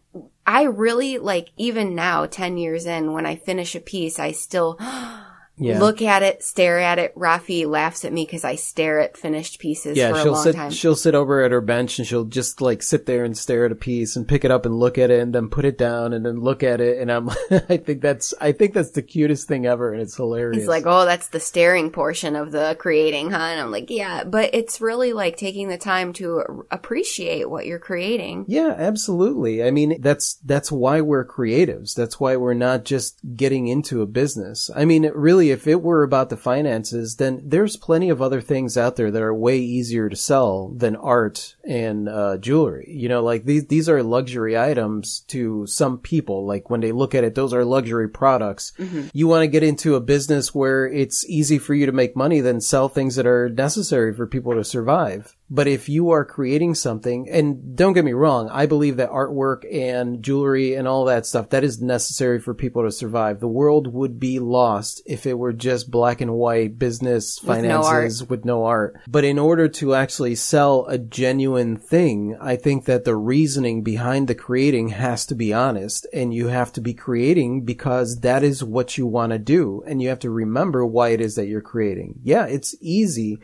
I 0.44 0.62
really 0.64 1.18
like 1.18 1.50
even 1.56 1.94
now 1.94 2.26
10 2.26 2.56
years 2.58 2.84
in 2.84 3.12
when 3.12 3.26
I 3.26 3.36
finish 3.36 3.76
a 3.76 3.80
piece, 3.80 4.18
I 4.18 4.32
still 4.32 4.76
Yeah. 5.60 5.78
look 5.78 6.02
at 6.02 6.22
it, 6.22 6.42
stare 6.42 6.78
at 6.80 6.98
it. 6.98 7.14
Rafi 7.14 7.66
laughs 7.66 8.04
at 8.04 8.12
me 8.12 8.26
cuz 8.26 8.44
I 8.44 8.56
stare 8.56 9.00
at 9.00 9.16
finished 9.16 9.58
pieces 9.58 9.96
yeah, 9.96 10.10
for 10.10 10.18
a 10.18 10.22
she'll 10.22 10.32
long 10.32 10.42
sit. 10.42 10.54
time. 10.56 10.70
She'll 10.70 10.96
sit 10.96 11.14
over 11.14 11.42
at 11.42 11.52
her 11.52 11.60
bench 11.60 11.98
and 11.98 12.06
she'll 12.06 12.24
just 12.24 12.60
like 12.60 12.82
sit 12.82 13.06
there 13.06 13.24
and 13.24 13.36
stare 13.36 13.66
at 13.66 13.72
a 13.72 13.76
piece 13.76 14.16
and 14.16 14.26
pick 14.26 14.44
it 14.44 14.50
up 14.50 14.66
and 14.66 14.74
look 14.74 14.98
at 14.98 15.10
it 15.10 15.20
and 15.20 15.34
then 15.34 15.48
put 15.48 15.64
it 15.64 15.78
down 15.78 16.12
and 16.12 16.24
then 16.24 16.40
look 16.40 16.62
at 16.62 16.80
it. 16.80 16.98
And 16.98 17.10
I'm, 17.12 17.28
I 17.50 17.76
think 17.76 18.00
that's, 18.00 18.34
I 18.40 18.52
think 18.52 18.74
that's 18.74 18.92
the 18.92 19.02
cutest 19.02 19.46
thing 19.48 19.66
ever, 19.66 19.92
and 19.92 20.00
it's 20.00 20.16
hilarious. 20.16 20.58
He's 20.58 20.68
like, 20.68 20.84
oh, 20.86 21.04
that's 21.04 21.28
the 21.28 21.40
staring 21.40 21.90
portion 21.90 22.36
of 22.36 22.52
the 22.52 22.76
creating, 22.78 23.30
huh? 23.30 23.36
And 23.38 23.60
I'm 23.60 23.70
like, 23.70 23.90
yeah, 23.90 24.24
but 24.24 24.50
it's 24.54 24.80
really 24.80 25.12
like 25.12 25.36
taking 25.36 25.68
the 25.68 25.78
time 25.78 26.12
to 26.14 26.64
appreciate 26.70 27.48
what 27.50 27.66
you're 27.66 27.78
creating. 27.78 28.44
Yeah, 28.48 28.74
absolutely. 28.76 29.62
I 29.62 29.70
mean, 29.70 30.00
that's 30.00 30.34
that's 30.44 30.72
why 30.72 31.00
we're 31.00 31.24
creatives. 31.24 31.94
That's 31.94 32.18
why 32.18 32.36
we're 32.36 32.54
not 32.54 32.84
just 32.84 33.18
getting 33.36 33.68
into 33.68 34.02
a 34.02 34.06
business. 34.06 34.70
I 34.74 34.84
mean, 34.84 35.04
it 35.04 35.14
really, 35.14 35.49
if 35.50 35.66
it 35.66 35.82
were 35.82 36.02
about 36.02 36.30
the 36.30 36.36
finances, 36.36 37.16
then 37.16 37.40
there's 37.44 37.76
plenty 37.76 38.08
of 38.08 38.22
other 38.22 38.40
things 38.40 38.76
out 38.76 38.96
there 38.96 39.10
that 39.10 39.22
are 39.22 39.34
way 39.34 39.58
easier 39.58 40.08
to 40.08 40.16
sell 40.16 40.68
than 40.68 40.96
art 40.96 41.56
and 41.64 42.08
uh, 42.08 42.38
jewelry. 42.38 42.86
You 42.88 43.08
know, 43.08 43.22
like 43.22 43.44
these 43.44 43.66
these 43.66 43.88
are 43.88 44.02
luxury 44.02 44.58
items 44.58 45.20
to 45.28 45.66
some 45.66 45.98
people. 45.98 46.46
Like 46.46 46.70
when 46.70 46.80
they 46.80 46.92
look 46.92 47.14
at 47.14 47.24
it, 47.24 47.34
those 47.34 47.52
are 47.52 47.64
luxury 47.64 48.08
products. 48.08 48.72
You 49.12 49.28
want 49.28 49.42
to 49.42 49.48
get 49.48 49.62
into 49.62 49.94
a 49.94 50.00
business 50.00 50.54
where 50.54 50.86
it's 50.86 51.24
easy 51.28 51.58
for 51.58 51.74
you 51.74 51.86
to 51.86 51.92
make 51.92 52.16
money, 52.16 52.40
then 52.40 52.60
sell 52.60 52.88
things 52.88 53.16
that 53.16 53.26
are 53.26 53.48
necessary 53.48 54.14
for 54.14 54.26
people 54.26 54.54
to 54.54 54.64
survive. 54.64 55.36
But 55.50 55.66
if 55.66 55.88
you 55.88 56.10
are 56.10 56.24
creating 56.24 56.76
something, 56.76 57.28
and 57.28 57.76
don't 57.76 57.92
get 57.92 58.04
me 58.04 58.12
wrong, 58.12 58.48
I 58.50 58.66
believe 58.66 58.96
that 58.96 59.10
artwork 59.10 59.64
and 59.70 60.22
jewelry 60.22 60.74
and 60.74 60.86
all 60.86 61.06
that 61.06 61.26
stuff, 61.26 61.50
that 61.50 61.64
is 61.64 61.82
necessary 61.82 62.38
for 62.38 62.54
people 62.54 62.84
to 62.84 62.92
survive. 62.92 63.40
The 63.40 63.48
world 63.48 63.92
would 63.92 64.20
be 64.20 64.38
lost 64.38 65.02
if 65.06 65.26
it 65.26 65.34
were 65.34 65.52
just 65.52 65.90
black 65.90 66.20
and 66.20 66.34
white 66.34 66.78
business 66.78 67.40
With 67.42 67.64
no 67.64 67.82
finances 67.82 68.28
with 68.28 68.44
no 68.44 68.64
art. 68.64 69.00
But 69.08 69.24
in 69.24 69.38
order 69.38 69.68
to 69.68 69.94
actually 69.94 70.36
sell 70.36 70.86
a 70.86 70.98
genuine 70.98 71.76
thing, 71.76 72.36
I 72.40 72.54
think 72.54 72.84
that 72.84 73.04
the 73.04 73.16
reasoning 73.16 73.82
behind 73.82 74.28
the 74.28 74.34
creating 74.36 74.90
has 74.90 75.26
to 75.26 75.34
be 75.34 75.52
honest 75.52 76.06
and 76.12 76.32
you 76.32 76.46
have 76.46 76.72
to 76.74 76.80
be 76.80 76.94
creating 76.94 77.64
because 77.64 78.20
that 78.20 78.44
is 78.44 78.62
what 78.62 78.96
you 78.96 79.06
want 79.06 79.32
to 79.32 79.38
do. 79.38 79.82
And 79.86 80.00
you 80.00 80.10
have 80.10 80.20
to 80.20 80.30
remember 80.30 80.86
why 80.86 81.08
it 81.08 81.20
is 81.20 81.34
that 81.34 81.48
you're 81.48 81.60
creating. 81.60 82.20
Yeah, 82.22 82.46
it's 82.46 82.74
easy 82.80 83.40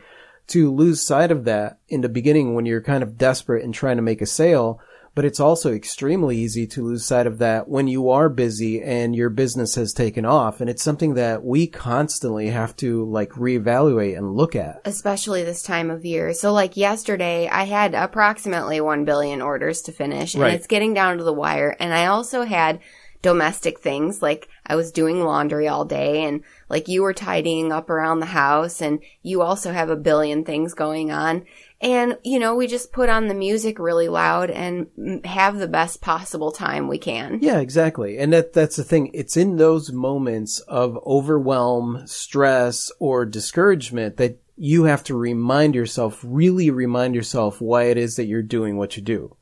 to 0.47 0.73
lose 0.73 1.05
sight 1.05 1.31
of 1.31 1.45
that 1.45 1.79
in 1.87 2.01
the 2.01 2.09
beginning 2.09 2.53
when 2.55 2.65
you're 2.65 2.81
kind 2.81 3.03
of 3.03 3.17
desperate 3.17 3.63
and 3.63 3.73
trying 3.73 3.97
to 3.97 4.01
make 4.01 4.21
a 4.21 4.25
sale. 4.25 4.79
But 5.15 5.25
it's 5.25 5.39
also 5.39 5.73
extremely 5.73 6.37
easy 6.37 6.67
to 6.67 6.83
lose 6.85 7.03
sight 7.03 7.25
of 7.25 7.39
that 7.39 7.67
when 7.67 7.87
you 7.87 8.11
are 8.11 8.29
busy 8.29 8.83
and 8.83 9.15
your 9.15 9.31
business 9.31 9.73
has 9.73 9.91
taken 9.91 10.25
off. 10.25 10.61
And 10.61 10.69
it's 10.69 10.83
something 10.83 11.15
that 11.15 11.43
we 11.43 11.65
constantly 11.65 12.49
have 12.49 12.75
to 12.77 13.03
like 13.03 13.31
reevaluate 13.31 14.15
and 14.15 14.35
look 14.35 14.55
at. 14.55 14.79
Especially 14.85 15.43
this 15.43 15.63
time 15.63 15.89
of 15.89 16.05
year. 16.05 16.33
So 16.33 16.53
like 16.53 16.77
yesterday, 16.77 17.49
I 17.49 17.63
had 17.63 17.95
approximately 17.95 18.79
1 18.79 19.05
billion 19.05 19.41
orders 19.41 19.81
to 19.83 19.91
finish 19.91 20.35
and 20.35 20.43
Right. 20.43 20.53
it's 20.53 20.67
getting 20.67 20.93
down 20.93 21.17
to 21.17 21.23
the 21.23 21.33
wire. 21.33 21.75
And 21.79 21.95
I 21.95 22.05
also 22.05 22.43
had 22.43 22.79
domestic 23.21 23.79
things 23.79 24.21
like 24.21 24.47
I 24.65 24.75
was 24.75 24.91
doing 24.91 25.23
laundry 25.23 25.67
all 25.67 25.85
day 25.85 26.23
and 26.23 26.43
like 26.69 26.87
you 26.87 27.01
were 27.01 27.13
tidying 27.13 27.71
up 27.71 27.89
around 27.89 28.19
the 28.19 28.27
house 28.27 28.81
and 28.81 28.99
you 29.23 29.41
also 29.41 29.71
have 29.71 29.89
a 29.89 29.95
billion 29.95 30.43
things 30.43 30.73
going 30.73 31.11
on. 31.11 31.45
And, 31.79 32.17
you 32.23 32.39
know, 32.39 32.55
we 32.55 32.67
just 32.67 32.91
put 32.91 33.09
on 33.09 33.27
the 33.27 33.35
music 33.35 33.77
really 33.77 34.07
loud 34.07 34.49
and 34.49 34.87
have 35.25 35.57
the 35.57 35.67
best 35.67 36.01
possible 36.01 36.51
time 36.51 36.87
we 36.87 36.97
can. 36.97 37.39
Yeah, 37.41 37.59
exactly. 37.59 38.17
And 38.17 38.33
that 38.33 38.53
that's 38.53 38.77
the 38.77 38.83
thing. 38.83 39.11
It's 39.13 39.37
in 39.37 39.57
those 39.57 39.91
moments 39.91 40.59
of 40.61 40.97
overwhelm, 41.05 42.03
stress, 42.07 42.91
or 42.99 43.25
discouragement 43.25 44.17
that 44.17 44.39
you 44.55 44.85
have 44.85 45.03
to 45.03 45.15
remind 45.15 45.75
yourself, 45.75 46.19
really 46.23 46.71
remind 46.71 47.13
yourself 47.13 47.61
why 47.61 47.83
it 47.83 47.97
is 47.97 48.15
that 48.15 48.25
you're 48.25 48.41
doing 48.41 48.75
what 48.75 48.97
you 48.97 49.03
do. 49.03 49.36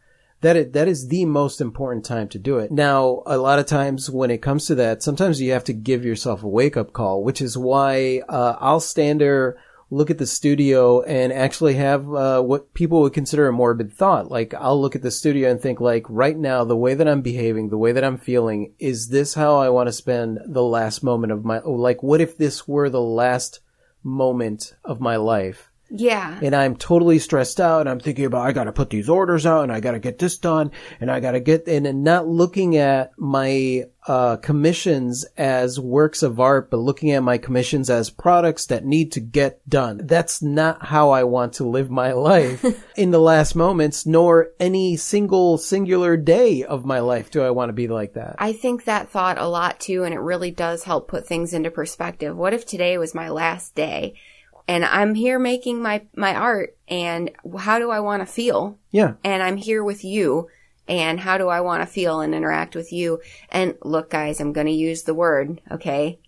That 0.46 0.56
it, 0.56 0.74
that 0.74 0.88
is 0.88 1.08
the 1.08 1.26
most 1.26 1.60
important 1.60 2.06
time 2.06 2.28
to 2.30 2.38
do 2.38 2.60
it. 2.60 2.72
Now, 2.72 3.24
a 3.26 3.36
lot 3.40 3.58
of 3.58 3.66
times 3.66 4.12
when 4.12 4.30
it 4.30 4.44
comes 4.44 4.68
to 4.68 4.76
that, 4.76 5.02
sometimes 5.02 5.42
you 5.42 5.54
have 5.54 5.64
to 5.64 5.74
give 5.74 6.06
yourself 6.06 6.44
a 6.44 6.48
wake 6.48 6.78
up 6.78 6.94
call, 6.94 7.24
which 7.24 7.42
is 7.42 7.58
why 7.58 8.22
uh, 8.30 8.56
I'll 8.60 8.80
stand 8.80 9.22
there 9.22 9.58
look 9.90 10.12
at 10.12 10.20
the 10.20 10.28
studio 10.28 11.02
and 11.02 11.34
actually 11.34 11.76
have 11.76 12.14
uh, 12.14 12.42
what 12.42 12.74
people 12.76 13.02
would 13.02 13.14
consider 13.14 13.48
a 13.48 13.54
morbid 13.54 13.92
thought. 13.92 14.30
Like 14.30 14.54
I'll 14.54 14.80
look 14.80 14.96
at 14.96 15.02
the 15.02 15.10
studio 15.10 15.50
and 15.50 15.60
think 15.60 15.80
like 15.80 16.06
right 16.10 16.38
now, 16.38 16.64
the 16.64 16.78
way 16.78 16.94
that 16.94 17.08
I'm 17.08 17.22
behaving, 17.22 17.70
the 17.70 17.78
way 17.78 17.92
that 17.92 18.04
I'm 18.04 18.18
feeling, 18.18 18.74
is 18.78 19.10
this 19.10 19.34
how 19.34 19.58
I 19.58 19.70
want 19.70 19.88
to 19.88 19.94
spend 19.94 20.40
the 20.46 20.64
last 20.64 21.04
moment 21.04 21.34
of 21.34 21.44
my, 21.44 21.60
like 21.60 22.04
what 22.04 22.22
if 22.22 22.38
this 22.38 22.68
were 22.68 22.90
the 22.90 23.02
last 23.02 23.62
moment 24.04 24.76
of 24.84 25.00
my 25.00 25.16
life? 25.16 25.72
Yeah. 25.90 26.40
and 26.42 26.56
I'm 26.56 26.76
totally 26.76 27.20
stressed 27.20 27.62
out 27.62 27.82
and 27.82 27.90
I'm 27.90 28.00
thinking 28.00 28.26
about 28.26 28.48
I 28.48 28.52
got 28.52 28.64
to 28.66 28.72
put 28.72 28.90
these 28.90 29.10
orders 29.10 29.46
out 29.46 29.64
and 29.64 29.72
I 29.72 29.80
got 29.80 29.92
to 29.92 30.00
get 30.00 30.18
this 30.18 30.38
done 30.38 30.72
and 31.00 31.12
I 31.12 31.20
got 31.20 31.32
to 31.32 31.40
get 31.40 31.68
and, 31.68 31.86
and 31.86 32.04
not 32.04 32.28
looking 32.28 32.78
at 32.78 33.12
my 33.18 33.86
uh, 34.08 34.38
commissions 34.38 35.26
as 35.38 35.80
works 35.80 36.24
of 36.24 36.40
art 36.40 36.70
but 36.70 36.78
looking 36.78 37.12
at 37.12 37.24
my 37.24 37.38
commissions 37.38 37.90
as 37.90 38.10
products 38.10 38.68
that 38.68 38.86
need 38.86 39.12
to 39.14 39.20
get 39.20 39.68
done. 39.70 40.02
That's 40.04 40.42
not 40.42 40.86
how 40.86 41.12
I 41.12 41.24
want 41.24 41.54
to 41.54 41.68
live 41.68 41.90
my 41.90 42.12
life 42.14 42.66
in 42.96 43.12
the 43.12 43.20
last 43.20 43.56
moments 43.56 44.06
nor 44.06 44.50
any 44.60 44.98
single 44.98 45.58
singular 45.58 46.18
day 46.18 46.64
of 46.64 46.86
my 46.86 47.00
life 47.00 47.30
do 47.32 47.44
I 47.44 47.52
want 47.52 47.70
to 47.70 47.74
be 47.74 47.88
like 47.88 48.14
that. 48.14 48.36
I 48.40 48.54
think 48.54 48.86
that 48.86 49.10
thought 49.10 49.38
a 49.38 49.48
lot 49.48 49.80
too, 49.80 50.04
and 50.04 50.14
it 50.14 50.20
really 50.20 50.52
does 50.52 50.84
help 50.84 51.08
put 51.08 51.28
things 51.28 51.54
into 51.54 51.72
perspective. 51.72 52.36
What 52.36 52.54
if 52.54 52.66
today 52.66 52.98
was 52.98 53.14
my 53.16 53.30
last 53.30 53.76
day 53.76 54.16
and 54.68 54.84
I'm 54.86 55.16
here 55.16 55.40
making 55.40 55.82
my, 55.82 56.04
my 56.16 56.36
art 56.36 56.78
and 56.88 57.32
how 57.60 57.80
do 57.80 57.92
I 57.92 58.00
want 58.00 58.22
to 58.22 58.26
feel? 58.26 58.78
yeah. 58.92 59.14
And 59.24 59.44
I'm 59.44 59.58
here 59.58 59.84
with 59.84 60.04
you 60.04 60.50
and 60.88 61.20
how 61.20 61.38
do 61.38 61.48
I 61.48 61.62
want 61.62 61.82
to 61.82 61.88
feel 61.88 62.22
and 62.22 62.34
interact 62.34 62.76
with 62.76 62.94
you? 62.94 63.22
And 63.50 63.76
look 63.84 64.10
guys, 64.10 64.40
I'm 64.40 64.54
going 64.54 64.68
to 64.68 64.74
use 64.74 65.04
the 65.04 65.14
word, 65.14 65.62
okay? 65.72 66.20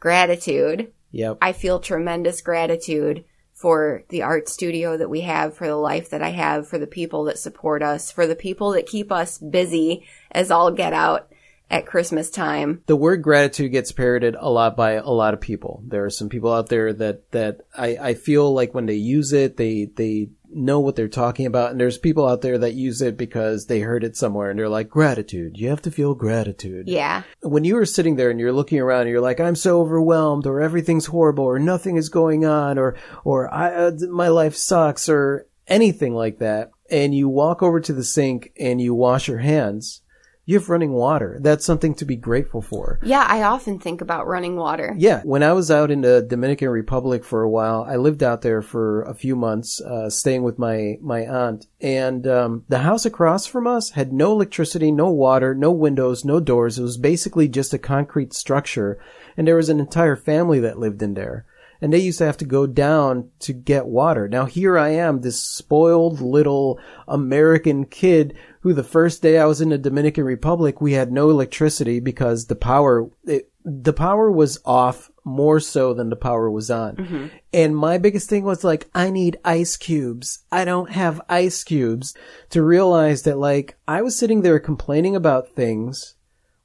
Gratitude. 0.00 0.92
Yep. 1.12 1.38
I 1.40 1.52
feel 1.52 1.78
tremendous 1.78 2.40
gratitude 2.40 3.24
for 3.52 4.02
the 4.08 4.22
art 4.22 4.48
studio 4.48 4.96
that 4.96 5.10
we 5.10 5.20
have, 5.20 5.54
for 5.54 5.68
the 5.68 5.76
life 5.76 6.10
that 6.10 6.22
I 6.22 6.30
have, 6.30 6.66
for 6.66 6.78
the 6.78 6.86
people 6.86 7.24
that 7.24 7.38
support 7.38 7.82
us, 7.82 8.10
for 8.10 8.26
the 8.26 8.34
people 8.34 8.72
that 8.72 8.86
keep 8.86 9.12
us 9.12 9.38
busy 9.38 10.04
as 10.32 10.50
all 10.50 10.72
get 10.72 10.92
out. 10.92 11.31
At 11.72 11.86
Christmas 11.86 12.30
time. 12.30 12.82
the 12.86 12.96
word 12.96 13.22
gratitude 13.22 13.72
gets 13.72 13.90
parroted 13.92 14.36
a 14.38 14.50
lot 14.50 14.76
by 14.76 14.92
a 14.92 15.08
lot 15.08 15.34
of 15.34 15.40
people. 15.40 15.82
There 15.86 16.04
are 16.04 16.10
some 16.10 16.28
people 16.28 16.52
out 16.52 16.68
there 16.68 16.92
that 16.92 17.30
that 17.32 17.62
I, 17.76 17.96
I 18.00 18.14
feel 18.14 18.52
like 18.52 18.74
when 18.74 18.86
they 18.86 18.94
use 18.94 19.32
it, 19.32 19.56
they 19.56 19.86
they 19.96 20.28
know 20.54 20.80
what 20.80 20.96
they're 20.96 21.08
talking 21.08 21.46
about, 21.46 21.70
and 21.70 21.80
there's 21.80 21.96
people 21.96 22.28
out 22.28 22.42
there 22.42 22.58
that 22.58 22.74
use 22.74 23.00
it 23.00 23.16
because 23.16 23.66
they 23.66 23.80
heard 23.80 24.04
it 24.04 24.16
somewhere 24.16 24.50
and 24.50 24.58
they're 24.58 24.68
like 24.68 24.90
gratitude. 24.90 25.56
You 25.56 25.70
have 25.70 25.80
to 25.82 25.90
feel 25.90 26.14
gratitude. 26.14 26.88
Yeah. 26.88 27.22
When 27.40 27.64
you 27.64 27.78
are 27.78 27.86
sitting 27.86 28.16
there 28.16 28.30
and 28.30 28.38
you're 28.38 28.52
looking 28.52 28.78
around 28.78 29.02
and 29.02 29.10
you're 29.10 29.22
like, 29.22 29.40
I'm 29.40 29.56
so 29.56 29.80
overwhelmed, 29.80 30.46
or 30.46 30.60
everything's 30.60 31.06
horrible, 31.06 31.44
or 31.44 31.58
nothing 31.58 31.96
is 31.96 32.10
going 32.10 32.44
on, 32.44 32.78
or 32.78 32.96
or 33.24 33.52
I 33.52 33.72
uh, 33.72 33.92
my 34.10 34.28
life 34.28 34.54
sucks, 34.54 35.08
or 35.08 35.46
anything 35.66 36.14
like 36.14 36.38
that, 36.40 36.70
and 36.90 37.14
you 37.14 37.28
walk 37.30 37.62
over 37.62 37.80
to 37.80 37.92
the 37.94 38.04
sink 38.04 38.52
and 38.60 38.80
you 38.80 38.94
wash 38.94 39.28
your 39.28 39.38
hands. 39.38 40.02
You 40.44 40.58
have 40.58 40.68
running 40.68 40.92
water. 40.92 41.38
That's 41.40 41.64
something 41.64 41.94
to 41.94 42.04
be 42.04 42.16
grateful 42.16 42.62
for. 42.62 42.98
Yeah, 43.02 43.24
I 43.28 43.42
often 43.42 43.78
think 43.78 44.00
about 44.00 44.26
running 44.26 44.56
water. 44.56 44.94
Yeah, 44.98 45.22
when 45.22 45.44
I 45.44 45.52
was 45.52 45.70
out 45.70 45.92
in 45.92 46.00
the 46.00 46.20
Dominican 46.20 46.68
Republic 46.68 47.24
for 47.24 47.42
a 47.42 47.48
while, 47.48 47.86
I 47.88 47.94
lived 47.94 48.24
out 48.24 48.42
there 48.42 48.60
for 48.60 49.02
a 49.02 49.14
few 49.14 49.36
months, 49.36 49.80
uh, 49.80 50.10
staying 50.10 50.42
with 50.42 50.58
my 50.58 50.96
my 51.00 51.20
aunt, 51.20 51.66
and 51.80 52.26
um, 52.26 52.64
the 52.68 52.78
house 52.78 53.06
across 53.06 53.46
from 53.46 53.68
us 53.68 53.90
had 53.90 54.12
no 54.12 54.32
electricity, 54.32 54.90
no 54.90 55.10
water, 55.10 55.54
no 55.54 55.70
windows, 55.70 56.24
no 56.24 56.40
doors. 56.40 56.76
It 56.76 56.82
was 56.82 56.96
basically 56.96 57.46
just 57.46 57.72
a 57.72 57.78
concrete 57.78 58.34
structure, 58.34 58.98
and 59.36 59.46
there 59.46 59.56
was 59.56 59.68
an 59.68 59.78
entire 59.78 60.16
family 60.16 60.58
that 60.58 60.78
lived 60.78 61.02
in 61.02 61.14
there. 61.14 61.46
And 61.82 61.92
they 61.92 61.98
used 61.98 62.18
to 62.18 62.26
have 62.26 62.36
to 62.38 62.44
go 62.44 62.66
down 62.66 63.30
to 63.40 63.52
get 63.52 63.86
water. 63.86 64.28
Now 64.28 64.46
here 64.46 64.78
I 64.78 64.90
am, 64.90 65.20
this 65.20 65.42
spoiled 65.42 66.20
little 66.20 66.78
American 67.08 67.84
kid 67.84 68.38
who 68.60 68.72
the 68.72 68.84
first 68.84 69.20
day 69.20 69.38
I 69.38 69.46
was 69.46 69.60
in 69.60 69.70
the 69.70 69.78
Dominican 69.78 70.24
Republic, 70.24 70.80
we 70.80 70.92
had 70.92 71.10
no 71.10 71.28
electricity 71.28 71.98
because 71.98 72.46
the 72.46 72.54
power, 72.54 73.10
it, 73.24 73.50
the 73.64 73.92
power 73.92 74.30
was 74.30 74.58
off 74.64 75.10
more 75.24 75.60
so 75.60 75.92
than 75.94 76.10
the 76.10 76.16
power 76.16 76.50
was 76.50 76.70
on. 76.70 76.96
Mm-hmm. 76.96 77.26
And 77.52 77.76
my 77.76 77.98
biggest 77.98 78.28
thing 78.28 78.44
was 78.44 78.64
like, 78.64 78.88
I 78.94 79.10
need 79.10 79.38
ice 79.44 79.76
cubes. 79.76 80.44
I 80.50 80.64
don't 80.64 80.90
have 80.90 81.20
ice 81.28 81.64
cubes 81.64 82.14
to 82.50 82.62
realize 82.62 83.22
that 83.22 83.38
like 83.38 83.76
I 83.86 84.02
was 84.02 84.16
sitting 84.16 84.42
there 84.42 84.58
complaining 84.58 85.16
about 85.16 85.50
things 85.50 86.14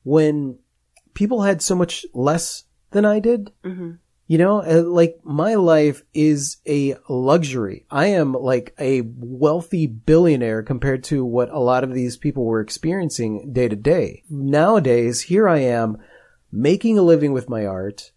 when 0.03 0.59
people 1.13 1.41
had 1.41 1.61
so 1.61 1.75
much 1.75 2.05
less 2.13 2.63
than 2.91 3.05
I 3.05 3.19
did. 3.19 3.51
Mm-hmm. 3.63 3.93
You 4.27 4.37
know, 4.37 4.61
uh, 4.61 4.83
like 4.83 5.19
my 5.23 5.55
life 5.55 6.03
is 6.13 6.57
a 6.67 6.97
luxury. 7.07 7.85
I 7.89 8.07
am 8.07 8.33
like 8.33 8.75
a 8.77 9.01
wealthy 9.01 9.87
billionaire 9.87 10.63
compared 10.63 11.05
to 11.05 11.23
what 11.23 11.49
a 11.49 11.59
lot 11.59 11.85
of 11.85 11.93
these 11.93 12.17
people 12.17 12.43
were 12.43 12.59
experiencing 12.59 13.53
day 13.53 13.69
to 13.69 13.75
day. 13.75 14.23
Nowadays, 14.29 15.21
here 15.21 15.47
I 15.47 15.59
am 15.59 15.97
making 16.51 16.97
a 16.97 17.03
living 17.03 17.31
with 17.31 17.49
my 17.49 17.65
art, 17.65 18.11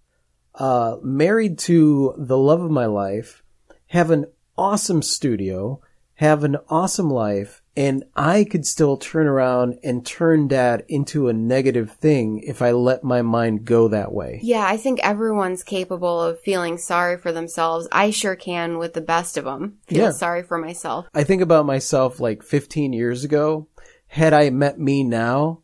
uh, 0.57 0.97
married 1.01 1.59
to 1.61 2.15
the 2.19 2.39
love 2.39 2.61
of 2.61 2.73
my 2.73 2.87
life, 2.87 3.45
have 3.87 4.11
an 4.11 4.27
awesome 4.59 5.03
studio, 5.03 5.81
have 6.15 6.43
an 6.43 6.57
awesome 6.69 7.11
life, 7.11 7.60
and 7.77 8.05
I 8.17 8.45
could 8.45 8.67
still 8.67 8.97
turn 8.97 9.27
around 9.27 9.79
and 9.85 10.05
turn 10.05 10.49
that 10.49 10.85
into 10.89 11.29
a 11.29 11.33
negative 11.33 11.93
thing 11.93 12.41
if 12.45 12.63
I 12.63 12.73
let 12.73 13.05
my 13.05 13.23
mind 13.23 13.65
go 13.65 13.89
that 13.89 14.13
way. 14.13 14.41
Yeah, 14.43 14.67
I 14.67 14.77
think 14.77 15.01
everyone's 15.01 15.63
capable 15.63 16.21
of 16.21 16.41
feeling 16.41 16.79
sorry 16.79 17.17
for 17.17 17.33
themselves. 17.33 17.87
I 17.93 18.11
sure 18.11 18.37
can 18.37 18.79
with 18.79 18.95
the 18.95 19.01
best 19.01 19.37
of 19.37 19.45
them. 19.45 19.79
Feel 19.87 19.99
Yeah. 20.07 20.11
sorry 20.11 20.43
for 20.43 20.59
myself. 20.59 21.07
I 21.15 21.23
think 21.25 21.43
about 21.43 21.65
myself 21.67 22.19
like 22.21 22.43
15 22.43 22.93
years 22.93 23.25
ago. 23.25 23.69
Had 24.09 24.33
I 24.33 24.51
met 24.51 24.79
me 24.81 25.05
now, 25.05 25.61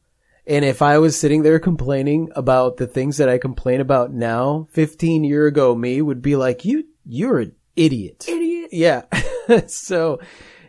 and 0.47 0.65
if 0.65 0.81
I 0.81 0.99
was 0.99 1.19
sitting 1.19 1.43
there 1.43 1.59
complaining 1.59 2.31
about 2.37 2.77
the 2.77 2.87
things 2.87 3.17
that 3.17 3.29
I 3.29 3.39
complain 3.39 3.81
about 3.81 4.13
now, 4.13 4.69
15 4.71 5.25
year 5.25 5.49
ago 5.49 5.75
me 5.75 6.01
would 6.01 6.23
be 6.23 6.37
like, 6.37 6.65
you, 6.65 6.85
you're 7.05 7.41
an 7.41 7.57
idiot. 7.75 8.25
Idiot. 8.29 8.69
Yeah. 8.71 9.03
so, 9.67 10.21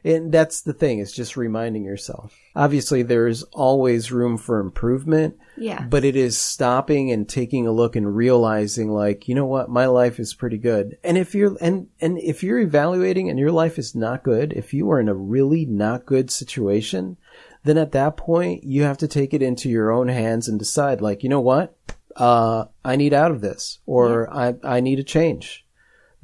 and 0.04 0.32
that's 0.32 0.62
the 0.62 0.74
thing. 0.74 1.00
It's 1.00 1.12
just 1.12 1.38
reminding 1.38 1.84
yourself. 1.84 2.38
Obviously, 2.56 3.04
there 3.04 3.27
is 3.27 3.44
always 3.54 4.12
room 4.12 4.38
for 4.38 4.60
improvement, 4.60 5.38
Yeah. 5.58 5.84
but 5.84 6.04
it 6.04 6.16
is 6.16 6.38
stopping 6.38 7.12
and 7.12 7.27
taking 7.30 7.68
a 7.68 7.72
look 7.72 7.96
and 7.96 8.16
realizing 8.16 8.92
like, 8.92 9.27
you 9.27 9.36
know 9.36 9.46
what? 9.46 9.70
My 9.70 9.86
life 9.86 10.20
is 10.20 10.34
pretty 10.34 10.58
good. 10.58 10.98
And 11.04 11.18
if 11.18 11.36
you're, 11.36 11.56
and, 11.62 11.88
and 12.01 12.18
if 12.20 12.44
you're 12.44 12.60
evaluating 12.60 13.30
and 13.30 13.38
your 13.38 13.51
life 13.51 13.77
is 13.77 13.96
not 13.96 14.24
good, 14.24 14.54
if 14.54 14.74
you 14.74 14.89
are 14.92 15.00
in 15.00 15.10
a 15.10 15.13
really 15.13 15.66
not 15.66 16.06
good 16.06 16.32
situation, 16.32 17.18
then 17.63 17.77
at 17.77 17.92
that 17.92 18.18
point, 18.18 18.63
you 18.63 18.84
have 18.84 18.98
to 19.00 19.08
take 19.08 19.34
it 19.34 19.42
into 19.42 19.70
your 19.70 19.92
own 19.92 20.08
hands 20.08 20.48
and 20.48 20.58
decide 20.58 21.01
like, 21.01 21.22
you 21.24 21.30
know 21.30 21.42
what? 21.42 21.75
Uh, 22.16 22.66
I 22.84 22.96
need 22.96 23.13
out 23.13 23.30
of 23.30 23.42
this 23.42 23.77
or 23.86 24.34
I, 24.34 24.56
I 24.63 24.80
need 24.80 24.98
a 24.98 25.04
change 25.04 25.63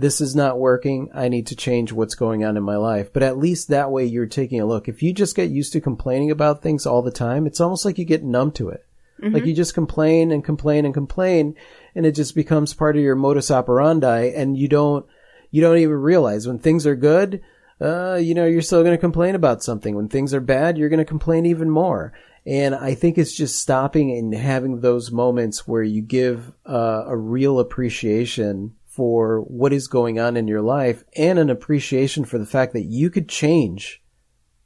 this 0.04 0.20
is 0.20 0.36
not 0.36 0.60
working. 0.60 1.10
I 1.14 1.30
need 1.30 1.48
to 1.48 1.56
change 1.56 1.94
what's 1.94 2.16
going 2.16 2.44
on 2.44 2.58
in 2.58 2.64
my 2.64 2.76
life. 2.76 3.14
But 3.14 3.24
at 3.24 3.38
least 3.38 3.70
that 3.70 3.90
way 3.90 4.04
you're 4.04 4.26
taking 4.26 4.60
a 4.60 4.66
look. 4.66 4.90
If 4.90 5.02
you 5.02 5.14
just 5.14 5.34
get 5.34 5.50
used 5.50 5.72
to 5.74 5.80
complaining 5.80 6.30
about 6.30 6.62
things 6.62 6.86
all 6.86 7.02
the 7.02 7.10
time, 7.10 7.48
it's 7.48 7.62
almost 7.62 7.86
like 7.86 7.98
you 7.98 8.04
get 8.04 8.22
numb 8.22 8.52
to 8.54 8.68
it. 8.68 8.86
Like 9.22 9.46
you 9.46 9.54
just 9.54 9.74
complain 9.74 10.34
and 10.34 10.44
complain 10.44 10.84
and 10.84 10.94
complain 10.94 11.56
and 11.96 12.06
it 12.06 12.14
just 12.14 12.36
becomes 12.36 12.74
part 12.74 12.98
of 12.98 13.04
your 13.04 13.16
modus 13.16 13.50
operandi 13.50 14.34
and 14.36 14.58
you 14.58 14.68
don't, 14.68 15.06
you 15.50 15.62
don't 15.62 15.78
even 15.78 15.96
realize 15.96 16.46
when 16.46 16.60
things 16.60 16.86
are 16.86 16.98
good, 16.98 17.42
uh, 17.80 18.16
you 18.16 18.34
know, 18.34 18.46
you're 18.46 18.62
still 18.62 18.84
going 18.84 18.96
to 18.96 19.00
complain 19.00 19.36
about 19.36 19.64
something. 19.64 19.96
When 19.96 20.10
things 20.10 20.34
are 20.34 20.42
bad, 20.42 20.78
you're 20.78 20.90
going 20.90 20.98
to 20.98 21.06
complain 21.06 21.46
even 21.46 21.70
more. 21.70 22.12
And 22.46 22.76
I 22.76 22.96
think 22.96 23.18
it's 23.18 23.34
just 23.34 23.60
stopping 23.60 24.12
and 24.12 24.34
having 24.34 24.82
those 24.82 25.12
moments 25.12 25.66
where 25.66 25.84
you 25.84 26.02
give 26.02 26.52
uh, 26.66 27.06
a 27.08 27.16
real 27.16 27.60
appreciation 27.60 28.76
for 28.96 29.40
what 29.42 29.74
is 29.74 29.88
going 29.88 30.20
on 30.20 30.38
in 30.38 30.48
your 30.48 30.62
life 30.62 31.04
and 31.16 31.40
an 31.40 31.50
appreciation 31.50 32.26
for 32.26 32.38
the 32.38 32.46
fact 32.46 32.74
that 32.74 32.86
you 32.86 33.10
could 33.10 33.28
change 33.28 34.04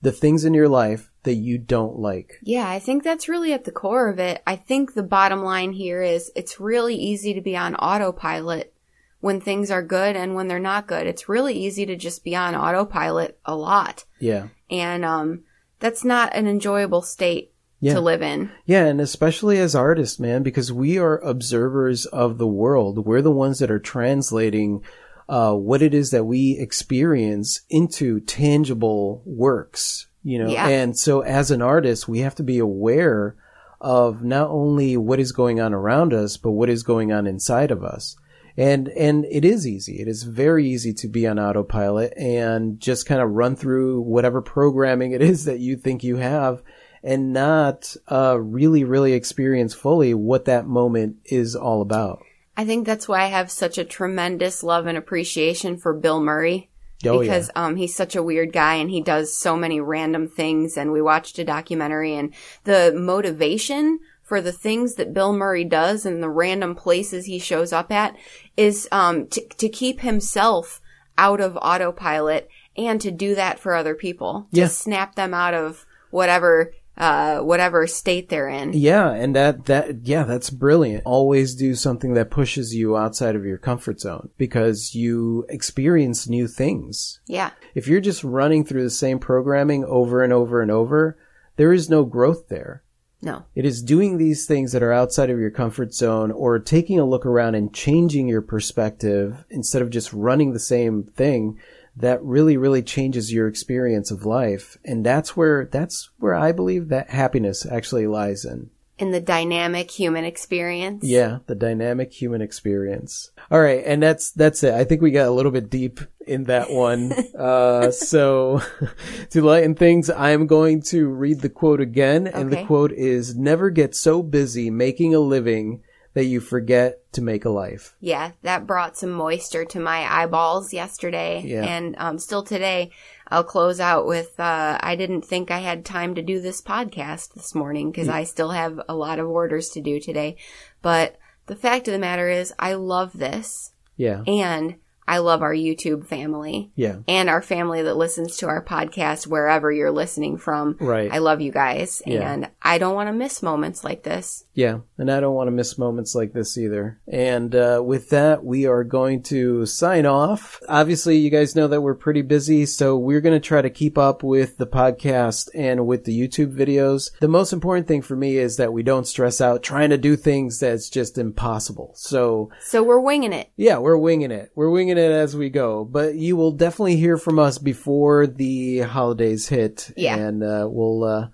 the 0.01 0.11
things 0.11 0.43
in 0.43 0.53
your 0.53 0.67
life 0.67 1.09
that 1.23 1.35
you 1.35 1.57
don't 1.57 1.97
like. 1.97 2.39
Yeah, 2.43 2.69
I 2.69 2.79
think 2.79 3.03
that's 3.03 3.29
really 3.29 3.53
at 3.53 3.63
the 3.63 3.71
core 3.71 4.09
of 4.09 4.19
it. 4.19 4.41
I 4.45 4.55
think 4.55 4.93
the 4.93 5.03
bottom 5.03 5.43
line 5.43 5.71
here 5.71 6.01
is 6.01 6.31
it's 6.35 6.59
really 6.59 6.95
easy 6.95 7.33
to 7.33 7.41
be 7.41 7.55
on 7.55 7.75
autopilot 7.75 8.73
when 9.19 9.41
things 9.41 9.71
are 9.71 9.81
good 9.81 10.15
and 10.15 10.35
when 10.35 10.47
they're 10.47 10.59
not 10.59 10.87
good. 10.87 11.07
It's 11.07 11.29
really 11.29 11.53
easy 11.53 11.85
to 11.85 11.95
just 11.95 12.23
be 12.23 12.35
on 12.35 12.53
autopilot 12.53 13.39
a 13.45 13.55
lot. 13.55 14.05
Yeah. 14.19 14.47
And 14.69 15.03
um 15.03 15.43
that's 15.79 16.03
not 16.03 16.35
an 16.35 16.47
enjoyable 16.47 17.01
state 17.01 17.53
Yeah. 17.79 17.93
to 17.93 18.01
live 18.01 18.21
in. 18.23 18.51
Yeah, 18.65 18.85
and 18.85 18.99
especially 18.99 19.59
as 19.59 19.75
artists, 19.75 20.19
man, 20.19 20.41
because 20.41 20.71
we 20.71 20.97
are 20.97 21.19
observers 21.19 22.05
of 22.07 22.39
the 22.39 22.47
world. 22.47 23.05
We're 23.05 23.21
the 23.21 23.31
ones 23.31 23.59
that 23.59 23.69
are 23.69 23.79
translating 23.79 24.81
uh, 25.29 25.53
what 25.53 25.81
it 25.81 25.93
is 25.93 26.11
that 26.11 26.25
we 26.25 26.57
experience 26.57 27.61
into 27.69 28.19
tangible 28.21 29.21
works, 29.25 30.07
you 30.23 30.39
know. 30.39 30.49
Yeah. 30.49 30.67
And 30.67 30.97
so 30.97 31.21
as 31.21 31.51
an 31.51 31.61
artist, 31.61 32.07
we 32.07 32.19
have 32.19 32.35
to 32.35 32.43
be 32.43 32.59
aware 32.59 33.35
of 33.79 34.23
not 34.23 34.49
only 34.49 34.97
what 34.97 35.19
is 35.19 35.31
going 35.31 35.59
on 35.59 35.73
around 35.73 36.13
us, 36.13 36.37
but 36.37 36.51
what 36.51 36.69
is 36.69 36.81
going 36.83 37.11
on 37.11 37.27
inside 37.27 37.71
of 37.71 37.83
us. 37.83 38.15
And, 38.59 38.87
and 38.89 39.23
it 39.25 39.45
is 39.45 39.67
easy. 39.67 39.99
It 40.01 40.07
is 40.07 40.23
very 40.23 40.67
easy 40.67 40.91
to 40.95 41.07
be 41.07 41.27
on 41.27 41.37
autopilot 41.37 42.17
and 42.17 42.79
just 42.79 43.05
kind 43.05 43.21
of 43.21 43.29
run 43.29 43.55
through 43.55 44.01
whatever 44.01 44.41
programming 44.41 45.11
it 45.11 45.21
is 45.21 45.45
that 45.45 45.59
you 45.59 45.75
think 45.75 46.03
you 46.03 46.15
have 46.15 46.63
and 47.07 47.31
not 47.31 47.95
uh, 48.11 48.37
really, 48.37 48.83
really 48.83 49.13
experience 49.13 49.73
fully 49.73 50.13
what 50.13 50.43
that 50.43 50.67
moment 50.67 51.15
is 51.23 51.55
all 51.55 51.81
about. 51.81 52.21
I 52.57 52.65
think 52.65 52.85
that's 52.85 53.07
why 53.07 53.21
I 53.21 53.27
have 53.27 53.49
such 53.49 53.77
a 53.77 53.85
tremendous 53.85 54.61
love 54.61 54.87
and 54.87 54.97
appreciation 54.97 55.77
for 55.77 55.93
Bill 55.93 56.19
Murray. 56.19 56.69
Oh, 57.05 57.19
because 57.19 57.51
um 57.55 57.75
he's 57.75 57.95
such 57.95 58.15
a 58.15 58.23
weird 58.23 58.51
guy 58.51 58.73
and 58.73 58.89
he 58.89 59.01
does 59.01 59.37
so 59.37 59.55
many 59.55 59.79
random 59.79 60.27
things 60.27 60.77
and 60.77 60.91
we 60.91 60.99
watched 60.99 61.37
a 61.37 61.43
documentary 61.43 62.15
and 62.15 62.33
the 62.63 62.91
motivation 62.97 63.99
for 64.23 64.41
the 64.41 64.51
things 64.51 64.95
that 64.95 65.13
Bill 65.13 65.31
Murray 65.31 65.63
does 65.63 66.07
and 66.07 66.23
the 66.23 66.29
random 66.29 66.73
places 66.73 67.25
he 67.25 67.37
shows 67.37 67.71
up 67.71 67.91
at 67.91 68.17
is 68.57 68.89
um 68.91 69.27
to 69.27 69.47
to 69.47 69.69
keep 69.69 70.01
himself 70.01 70.81
out 71.19 71.39
of 71.39 71.55
autopilot 71.61 72.49
and 72.75 72.99
to 73.01 73.11
do 73.11 73.35
that 73.35 73.59
for 73.59 73.75
other 73.75 73.93
people. 73.93 74.47
To 74.53 74.67
snap 74.67 75.13
them 75.13 75.35
out 75.35 75.53
of 75.53 75.85
whatever 76.09 76.73
uh 76.97 77.39
whatever 77.39 77.87
state 77.87 78.29
they're 78.29 78.49
in. 78.49 78.73
Yeah, 78.73 79.11
and 79.11 79.35
that 79.35 79.65
that 79.65 80.05
yeah, 80.05 80.23
that's 80.23 80.49
brilliant. 80.49 81.03
Always 81.05 81.55
do 81.55 81.75
something 81.75 82.13
that 82.13 82.31
pushes 82.31 82.73
you 82.73 82.97
outside 82.97 83.35
of 83.35 83.45
your 83.45 83.57
comfort 83.57 83.99
zone 83.99 84.29
because 84.37 84.95
you 84.95 85.45
experience 85.49 86.27
new 86.27 86.47
things. 86.47 87.19
Yeah. 87.27 87.51
If 87.75 87.87
you're 87.87 88.01
just 88.01 88.23
running 88.23 88.65
through 88.65 88.83
the 88.83 88.89
same 88.89 89.19
programming 89.19 89.85
over 89.85 90.23
and 90.23 90.33
over 90.33 90.61
and 90.61 90.71
over, 90.71 91.17
there 91.55 91.73
is 91.73 91.89
no 91.89 92.03
growth 92.03 92.49
there. 92.49 92.83
No. 93.21 93.45
It 93.55 93.65
is 93.65 93.81
doing 93.81 94.17
these 94.17 94.45
things 94.45 94.71
that 94.71 94.83
are 94.83 94.93
outside 94.93 95.29
of 95.29 95.39
your 95.39 95.49
comfort 95.49 95.93
zone 95.93 96.31
or 96.31 96.59
taking 96.59 96.99
a 96.99 97.05
look 97.05 97.25
around 97.25 97.55
and 97.55 97.73
changing 97.73 98.27
your 98.27 98.41
perspective 98.43 99.43
instead 99.49 99.81
of 99.81 99.89
just 99.89 100.13
running 100.13 100.53
the 100.53 100.59
same 100.59 101.03
thing 101.03 101.57
that 101.99 102.23
really, 102.23 102.57
really 102.57 102.83
changes 102.83 103.33
your 103.33 103.47
experience 103.47 104.11
of 104.11 104.25
life. 104.25 104.77
And 104.85 105.05
that's 105.05 105.35
where, 105.35 105.65
that's 105.65 106.09
where 106.19 106.35
I 106.35 106.51
believe 106.51 106.89
that 106.89 107.09
happiness 107.09 107.65
actually 107.65 108.07
lies 108.07 108.45
in. 108.45 108.69
in 108.99 109.11
the 109.11 109.21
dynamic 109.21 109.91
human 109.91 110.23
experience. 110.23 111.03
Yeah, 111.03 111.39
the 111.45 111.55
dynamic 111.55 112.11
human 112.13 112.41
experience. 112.41 113.31
All 113.51 113.61
right, 113.61 113.83
and 113.85 114.01
that's 114.01 114.31
that's 114.31 114.63
it. 114.63 114.73
I 114.73 114.83
think 114.83 115.01
we 115.01 115.11
got 115.11 115.27
a 115.27 115.31
little 115.31 115.51
bit 115.51 115.69
deep 115.69 115.99
in 116.25 116.45
that 116.45 116.71
one. 116.71 117.13
uh, 117.37 117.91
so 117.91 118.61
to 119.29 119.41
lighten 119.41 119.75
things, 119.75 120.09
I'm 120.09 120.47
going 120.47 120.81
to 120.83 121.07
read 121.07 121.41
the 121.41 121.49
quote 121.49 121.79
again, 121.79 122.27
and 122.27 122.51
the 122.51 122.65
quote 122.65 122.91
is: 122.91 123.35
"Never 123.35 123.69
get 123.69 123.95
so 123.95 124.23
busy 124.23 124.69
making 124.69 125.13
a 125.13 125.19
living 125.19 125.83
that 126.17 126.25
you 126.25 126.39
forget 126.39 127.13
to 127.13 127.21
make 127.21 127.45
a 127.45 127.49
life." 127.49 127.95
Yeah, 127.99 128.31
that 128.41 128.67
brought 128.67 128.97
some 128.97 129.11
moisture 129.11 129.65
to 129.65 129.79
my 129.79 130.11
eyeballs 130.11 130.73
yesterday. 130.73 131.43
Yeah. 131.45 131.63
And 131.63 131.95
um, 131.99 132.17
still 132.17 132.43
today, 132.43 132.91
I'll 133.27 133.43
close 133.43 133.79
out 133.79 134.07
with 134.07 134.39
uh, 134.39 134.77
I 134.81 134.95
didn't 134.95 135.21
think 135.21 135.51
I 135.51 135.59
had 135.59 135.85
time 135.85 136.15
to 136.15 136.21
do 136.21 136.39
this 136.39 136.61
podcast 136.61 137.33
this 137.33 137.53
morning 137.53 137.91
because 137.91 138.09
I 138.09 138.23
still 138.23 138.51
have 138.51 138.79
a 138.89 138.95
lot 138.95 139.19
of 139.19 139.29
orders 139.29 139.69
to 139.69 139.81
do 139.81 139.99
today. 139.99 140.37
But 140.81 141.17
the 141.45 141.55
fact 141.55 141.87
of 141.87 141.93
the 141.93 141.99
matter 141.99 142.29
is, 142.29 142.53
I 142.59 142.73
love 142.73 143.13
this 143.13 143.71
Yeah, 143.95 144.23
and 144.27 144.75
I 145.07 145.19
love 145.19 145.41
our 145.41 145.53
YouTube 145.53 146.05
family 146.05 146.71
yeah, 146.75 146.97
and 147.07 147.29
our 147.29 147.41
family 147.41 147.81
that 147.83 147.95
listens 147.95 148.37
to 148.37 148.47
our 148.47 148.63
podcast 148.63 149.27
wherever 149.27 149.71
you're 149.71 149.91
listening 149.91 150.37
from. 150.37 150.75
Right. 150.79 151.11
I 151.11 151.19
love 151.19 151.41
you 151.41 151.51
guys 151.51 152.01
Yeah. 152.05 152.31
and 152.31 152.49
I 152.61 152.77
don't 152.77 152.95
want 152.95 153.07
to 153.07 153.13
miss 153.13 153.41
moments 153.41 153.83
like 153.83 154.03
this. 154.03 154.43
yeah. 154.53 154.79
And 154.97 155.11
I 155.11 155.19
don't 155.19 155.35
want 155.35 155.47
to 155.47 155.51
miss 155.51 155.77
moments 155.77 156.15
like 156.15 156.33
this 156.33 156.57
either. 156.57 156.99
And 157.07 157.53
uh, 157.55 157.81
with 157.85 158.09
that, 158.09 158.43
we 158.43 158.65
are 158.65 158.83
going 158.83 159.21
to 159.23 159.65
sign 159.67 160.05
off. 160.07 160.59
Obviously, 160.67 161.17
you 161.17 161.29
guys 161.29 161.55
know 161.55 161.67
that 161.67 161.81
we're 161.81 161.93
pretty 161.93 162.23
busy, 162.23 162.65
so 162.65 162.97
we're 162.97 163.21
going 163.21 163.39
to 163.39 163.47
try 163.47 163.61
to 163.61 163.69
keep 163.69 163.97
up 163.97 164.23
with 164.23 164.57
the 164.57 164.65
podcast 164.65 165.49
and 165.53 165.85
with 165.85 166.05
the 166.05 166.19
YouTube 166.19 166.53
videos. 166.55 167.11
The 167.19 167.27
most 167.27 167.53
important 167.53 167.87
thing 167.87 168.01
for 168.01 168.15
me 168.15 168.37
is 168.37 168.57
that 168.57 168.73
we 168.73 168.81
don't 168.83 169.05
stress 169.07 169.39
out 169.39 169.61
trying 169.63 169.91
to 169.91 169.97
do 169.99 170.15
things 170.15 170.59
that's 170.59 170.89
just 170.89 171.17
impossible. 171.19 171.91
So 171.95 172.49
So 172.61 172.81
we're 172.83 172.99
winging 172.99 173.33
it. 173.33 173.49
yeah, 173.55 173.77
we're 173.77 173.97
winging 173.97 174.31
it. 174.31 174.51
We're 174.55 174.71
winging 174.71 174.96
it 174.97 175.11
as 175.11 175.35
we 175.35 175.49
go. 175.49 175.85
But 175.85 176.15
you 176.15 176.35
will 176.35 176.51
definitely 176.51 176.97
hear 176.97 177.17
from 177.17 177.39
us 177.39 177.57
before 177.57 178.27
the 178.27 178.79
holidays 178.79 179.47
hit. 179.47 179.91
Yeah. 179.95 180.15
And 180.15 180.43
uh, 180.43 180.67
we'll 180.69 181.03
uh, 181.03 181.27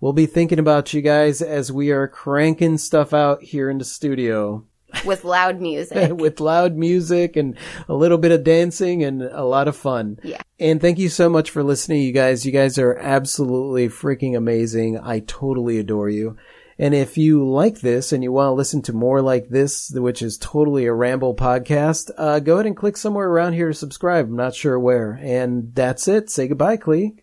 we'll 0.00 0.12
be 0.12 0.26
thinking 0.26 0.58
about 0.58 0.92
you 0.92 1.02
guys 1.02 1.42
as 1.42 1.72
we 1.72 1.90
are 1.90 2.08
cranking 2.08 2.78
stuff 2.78 3.12
out 3.12 3.42
here 3.42 3.70
in 3.70 3.78
the 3.78 3.84
studio 3.84 4.64
with 5.04 5.24
loud 5.24 5.60
music. 5.60 6.12
with 6.18 6.40
loud 6.40 6.76
music 6.76 7.36
and 7.36 7.56
a 7.88 7.94
little 7.94 8.18
bit 8.18 8.32
of 8.32 8.44
dancing 8.44 9.02
and 9.02 9.22
a 9.22 9.44
lot 9.44 9.68
of 9.68 9.76
fun. 9.76 10.18
Yeah. 10.22 10.40
And 10.58 10.80
thank 10.80 10.98
you 10.98 11.08
so 11.08 11.28
much 11.28 11.50
for 11.50 11.62
listening, 11.62 12.02
you 12.02 12.12
guys. 12.12 12.44
You 12.44 12.52
guys 12.52 12.78
are 12.78 12.96
absolutely 12.96 13.88
freaking 13.88 14.36
amazing. 14.36 14.98
I 14.98 15.20
totally 15.20 15.78
adore 15.78 16.08
you. 16.08 16.36
And 16.80 16.94
if 16.94 17.18
you 17.18 17.46
like 17.46 17.80
this 17.80 18.10
and 18.10 18.24
you 18.24 18.32
want 18.32 18.46
to 18.46 18.52
listen 18.52 18.80
to 18.82 18.94
more 18.94 19.20
like 19.20 19.50
this, 19.50 19.90
which 19.90 20.22
is 20.22 20.38
totally 20.38 20.86
a 20.86 20.94
ramble 20.94 21.34
podcast, 21.34 22.10
uh, 22.16 22.40
go 22.40 22.54
ahead 22.54 22.64
and 22.64 22.74
click 22.74 22.96
somewhere 22.96 23.28
around 23.28 23.52
here 23.52 23.68
to 23.68 23.74
subscribe. 23.74 24.24
I'm 24.24 24.36
not 24.36 24.54
sure 24.54 24.80
where. 24.80 25.20
And 25.20 25.74
that's 25.74 26.08
it. 26.08 26.30
Say 26.30 26.48
goodbye, 26.48 26.78
Klee. 26.78 27.18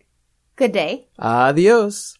Good 0.54 0.70
day. 0.70 1.08
Adios. 1.18 2.17